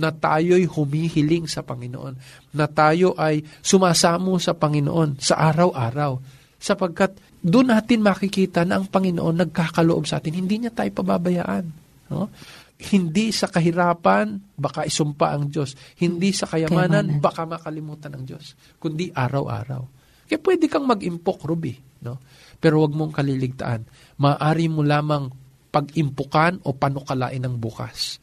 na 0.02 0.10
tayo'y 0.10 0.66
humihiling 0.66 1.46
sa 1.46 1.62
Panginoon, 1.62 2.18
na 2.58 2.66
tayo 2.66 3.14
ay 3.14 3.46
sumasamo 3.62 4.42
sa 4.42 4.58
Panginoon 4.58 5.22
sa 5.22 5.38
araw-araw, 5.54 6.18
sapagkat 6.58 7.14
doon 7.42 7.74
natin 7.74 8.02
makikita 8.02 8.66
na 8.66 8.82
ang 8.82 8.90
Panginoon 8.90 9.46
nagkakaloob 9.46 10.06
sa 10.06 10.18
atin. 10.18 10.42
Hindi 10.42 10.62
niya 10.66 10.74
tayo 10.74 10.90
pababayaan. 10.94 11.66
No? 12.14 12.30
Hindi 12.82 13.34
sa 13.34 13.50
kahirapan, 13.50 14.58
baka 14.58 14.86
isumpa 14.86 15.34
ang 15.34 15.50
Diyos. 15.50 15.74
Hindi 15.98 16.34
sa 16.34 16.46
kayamanan, 16.50 17.18
Kayamanan. 17.18 17.22
baka 17.22 17.42
makalimutan 17.50 18.14
ng 18.18 18.24
Diyos. 18.26 18.58
Kundi 18.78 19.10
araw-araw. 19.10 19.82
Kaya 20.30 20.38
pwede 20.38 20.66
kang 20.70 20.86
mag-impok, 20.86 21.46
Ruby. 21.50 21.78
No? 22.06 22.22
Pero 22.62 22.86
wag 22.86 22.94
mong 22.94 23.14
kaliligtaan. 23.18 23.86
Maari 24.22 24.70
mo 24.70 24.86
lamang 24.86 25.34
pag-impukan 25.74 26.62
o 26.62 26.78
panukalain 26.78 27.42
ng 27.42 27.58
bukas. 27.58 28.21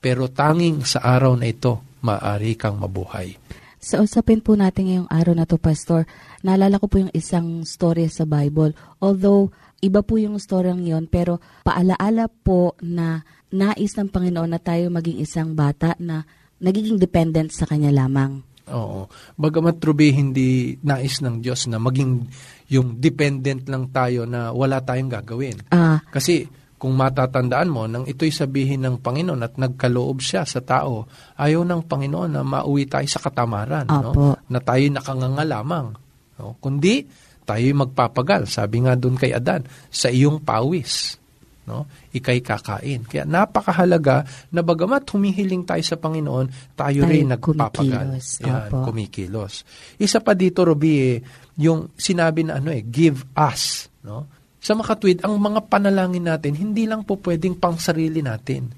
Pero 0.00 0.32
tanging 0.32 0.82
sa 0.88 1.04
araw 1.04 1.36
na 1.36 1.52
ito, 1.52 1.84
maari 2.00 2.56
kang 2.56 2.80
mabuhay. 2.80 3.36
Sa 3.80 4.04
usapin 4.04 4.44
po 4.44 4.56
natin 4.56 4.88
ngayong 4.88 5.10
araw 5.12 5.32
na 5.36 5.48
to, 5.48 5.56
Pastor, 5.56 6.04
naalala 6.44 6.76
ko 6.76 6.88
po 6.88 7.00
yung 7.00 7.12
isang 7.16 7.64
story 7.64 8.08
sa 8.12 8.28
Bible. 8.28 8.76
Although, 9.00 9.52
iba 9.80 10.04
po 10.04 10.20
yung 10.20 10.36
story 10.36 10.68
yon 10.84 11.08
pero 11.08 11.40
paalaala 11.64 12.28
po 12.28 12.76
na 12.84 13.24
nais 13.48 13.96
ng 13.96 14.12
Panginoon 14.12 14.52
na 14.52 14.60
tayo 14.60 14.92
maging 14.92 15.24
isang 15.24 15.56
bata 15.56 15.96
na 15.96 16.28
nagiging 16.60 17.00
dependent 17.00 17.56
sa 17.56 17.64
Kanya 17.64 17.88
lamang. 17.88 18.44
Oo. 18.70 19.10
Bagamat 19.34 19.82
Ruby, 19.82 20.14
hindi 20.14 20.78
nais 20.84 21.18
ng 21.24 21.42
Diyos 21.42 21.66
na 21.66 21.80
maging 21.82 22.28
yung 22.70 23.00
dependent 23.02 23.66
lang 23.66 23.90
tayo 23.90 24.28
na 24.28 24.54
wala 24.54 24.78
tayong 24.78 25.10
gagawin. 25.10 25.58
Ah, 25.74 25.98
Kasi 26.12 26.46
kung 26.80 26.96
matatandaan 26.96 27.68
mo, 27.68 27.84
nang 27.84 28.08
ito'y 28.08 28.32
sabihin 28.32 28.80
ng 28.88 29.04
Panginoon 29.04 29.44
at 29.44 29.60
nagkaloob 29.60 30.24
siya 30.24 30.48
sa 30.48 30.64
tao, 30.64 31.04
ayaw 31.36 31.60
ng 31.60 31.84
Panginoon 31.84 32.32
na 32.32 32.40
mauwi 32.40 32.88
tayo 32.88 33.04
sa 33.04 33.20
katamaran. 33.20 33.84
No? 33.84 34.00
Apo. 34.10 34.26
Na 34.48 34.64
tayo 34.64 34.88
nakanganga 34.88 35.44
lamang. 35.44 35.92
No? 36.40 36.56
Kundi, 36.56 37.04
tayo'y 37.44 37.76
magpapagal. 37.76 38.48
Sabi 38.48 38.88
nga 38.88 38.96
doon 38.96 39.20
kay 39.20 39.36
Adan, 39.36 39.68
sa 39.92 40.08
iyong 40.08 40.40
pawis. 40.40 41.20
No? 41.68 41.84
Ikay 42.16 42.40
kakain. 42.40 43.04
Kaya 43.04 43.28
napakahalaga 43.28 44.24
na 44.48 44.64
bagamat 44.64 45.04
humihiling 45.12 45.68
tayo 45.68 45.84
sa 45.84 46.00
Panginoon, 46.00 46.74
tayo, 46.80 47.04
Tayo 47.04 47.12
rin 47.12 47.28
nagpapagal. 47.28 48.16
kumikilos. 48.16 48.26
Yan, 48.40 48.72
Apo. 48.72 48.88
kumikilos. 48.88 49.54
Isa 50.00 50.24
pa 50.24 50.32
dito, 50.32 50.64
Robi, 50.64 50.92
eh, 50.96 51.20
yung 51.60 51.92
sinabi 51.92 52.48
na 52.48 52.56
ano 52.56 52.72
eh, 52.72 52.80
give 52.80 53.20
us. 53.36 53.92
No? 54.00 54.39
Sa 54.60 54.76
makatwid, 54.76 55.24
ang 55.24 55.40
mga 55.40 55.72
panalangin 55.72 56.28
natin, 56.28 56.52
hindi 56.52 56.84
lang 56.84 57.02
po 57.08 57.16
pwedeng 57.24 57.56
pang 57.56 57.80
sarili 57.80 58.20
natin. 58.20 58.68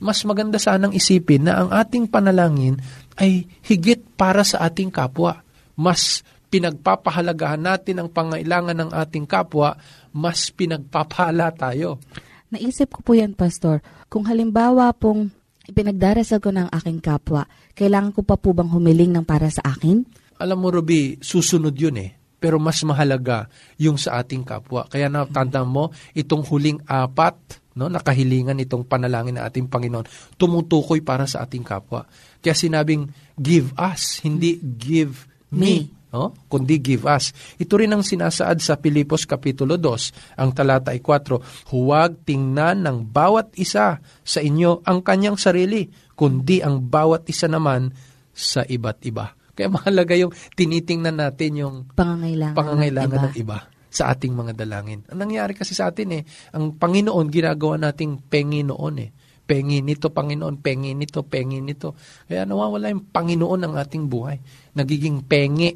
Mas 0.00 0.24
maganda 0.24 0.56
sanang 0.56 0.96
isipin 0.96 1.44
na 1.44 1.60
ang 1.60 1.68
ating 1.72 2.08
panalangin 2.08 2.80
ay 3.20 3.44
higit 3.64 4.00
para 4.16 4.44
sa 4.44 4.64
ating 4.64 4.88
kapwa. 4.88 5.44
Mas 5.76 6.24
pinagpapahalagahan 6.48 7.60
natin 7.60 8.00
ang 8.00 8.08
pangailangan 8.08 8.76
ng 8.76 8.90
ating 8.96 9.28
kapwa, 9.28 9.76
mas 10.16 10.48
pinagpapala 10.52 11.52
tayo. 11.52 12.00
naisip 12.48 12.96
ko 12.96 13.00
po 13.04 13.12
yan, 13.12 13.36
Pastor. 13.36 13.84
Kung 14.08 14.24
halimbawa 14.24 14.88
pong 14.96 15.28
ipinagdarasal 15.68 16.40
ko 16.40 16.48
ng 16.54 16.72
aking 16.72 17.04
kapwa, 17.04 17.44
kailangan 17.76 18.16
ko 18.16 18.24
pa 18.24 18.40
po 18.40 18.56
bang 18.56 18.72
humiling 18.72 19.12
ng 19.12 19.24
para 19.28 19.52
sa 19.52 19.60
akin? 19.66 20.00
Alam 20.40 20.58
mo, 20.64 20.68
Ruby, 20.72 21.20
susunod 21.20 21.76
yun 21.76 22.00
eh. 22.00 22.10
Pero 22.46 22.62
mas 22.62 22.78
mahalaga 22.86 23.50
yung 23.74 23.98
sa 23.98 24.22
ating 24.22 24.46
kapwa. 24.46 24.86
Kaya 24.86 25.10
natanda 25.10 25.66
mo, 25.66 25.90
itong 26.14 26.46
huling 26.46 26.78
apat, 26.86 27.34
no, 27.74 27.90
nakahilingan 27.90 28.62
itong 28.62 28.86
panalangin 28.86 29.34
ng 29.34 29.42
ating 29.42 29.66
Panginoon, 29.66 30.06
tumutukoy 30.38 31.02
para 31.02 31.26
sa 31.26 31.42
ating 31.42 31.66
kapwa. 31.66 32.06
Kaya 32.38 32.54
sinabing, 32.54 33.10
give 33.34 33.74
us, 33.74 34.22
hindi 34.22 34.62
give 34.62 35.26
me. 35.50 35.90
No? 36.14 36.38
Kundi 36.46 36.78
give 36.78 37.02
us. 37.10 37.34
Ito 37.58 37.82
rin 37.82 37.90
ang 37.90 38.06
sinasaad 38.06 38.62
sa 38.62 38.78
Pilipos 38.78 39.26
Kapitulo 39.26 39.74
2, 39.74 40.38
ang 40.38 40.54
talata 40.54 40.94
ay 40.94 41.02
4, 41.02 41.74
Huwag 41.74 42.22
tingnan 42.22 42.86
ng 42.86 43.10
bawat 43.10 43.58
isa 43.58 43.98
sa 44.22 44.38
inyo 44.38 44.86
ang 44.86 45.02
kanyang 45.02 45.34
sarili, 45.34 45.90
kundi 46.14 46.62
ang 46.62 46.78
bawat 46.78 47.26
isa 47.26 47.50
naman 47.50 47.90
sa 48.30 48.62
iba't 48.62 49.02
iba. 49.02 49.34
Kaya 49.56 49.72
mahalaga 49.72 50.12
yung 50.12 50.36
tinitingnan 50.52 51.16
natin 51.16 51.50
yung 51.56 51.76
Pangangailangan, 51.96 52.54
pangangailangan 52.54 53.18
ng 53.18 53.26
ng 53.32 53.36
iba 53.40 53.58
sa 53.88 54.12
ating 54.12 54.36
mga 54.36 54.52
dalangin. 54.52 55.00
Ang 55.08 55.24
nangyari 55.24 55.56
kasi 55.56 55.72
sa 55.72 55.88
atin 55.88 56.20
eh, 56.20 56.22
ang 56.52 56.76
Panginoon 56.76 57.32
ginagawa 57.32 57.80
nating 57.80 58.28
pengi 58.28 58.60
noon 58.60 58.96
eh. 59.00 59.10
Pengi 59.46 59.80
nito, 59.80 60.12
Panginoon, 60.12 60.58
pengi 60.60 60.92
nito, 60.92 61.24
pengi 61.24 61.62
nito. 61.64 61.96
Kaya 62.28 62.44
nawawala 62.44 62.92
yung 62.92 63.08
Panginoon 63.08 63.64
ng 63.64 63.74
ating 63.78 64.04
buhay. 64.10 64.36
Nagiging 64.76 65.24
pengi 65.24 65.72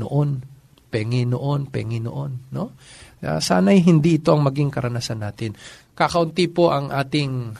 noon. 0.00 0.42
Pengi 0.88 1.22
noon, 1.28 1.68
pengi 1.68 2.00
noon. 2.02 2.50
No? 2.50 2.72
Kaya 3.22 3.38
sana'y 3.38 3.84
hindi 3.84 4.18
ito 4.18 4.32
ang 4.34 4.42
maging 4.42 4.72
karanasan 4.72 5.22
natin. 5.22 5.54
Kakaunti 5.92 6.48
po 6.48 6.72
ang 6.72 6.88
ating 6.90 7.54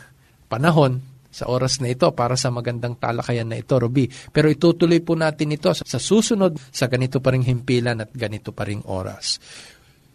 panahon 0.48 1.11
sa 1.32 1.48
oras 1.48 1.80
na 1.80 1.88
ito 1.88 2.04
para 2.12 2.36
sa 2.36 2.52
magandang 2.52 3.00
talakayan 3.00 3.48
na 3.48 3.56
ito, 3.56 3.80
Ruby. 3.80 4.12
Pero 4.30 4.52
itutuloy 4.52 5.00
po 5.00 5.16
natin 5.16 5.56
ito 5.56 5.72
sa 5.72 5.96
susunod 5.96 6.60
sa 6.68 6.92
ganito 6.92 7.24
pa 7.24 7.32
ring 7.32 7.42
himpilan 7.42 8.04
at 8.04 8.12
ganito 8.12 8.52
pa 8.52 8.68
ring 8.68 8.84
oras. 8.84 9.40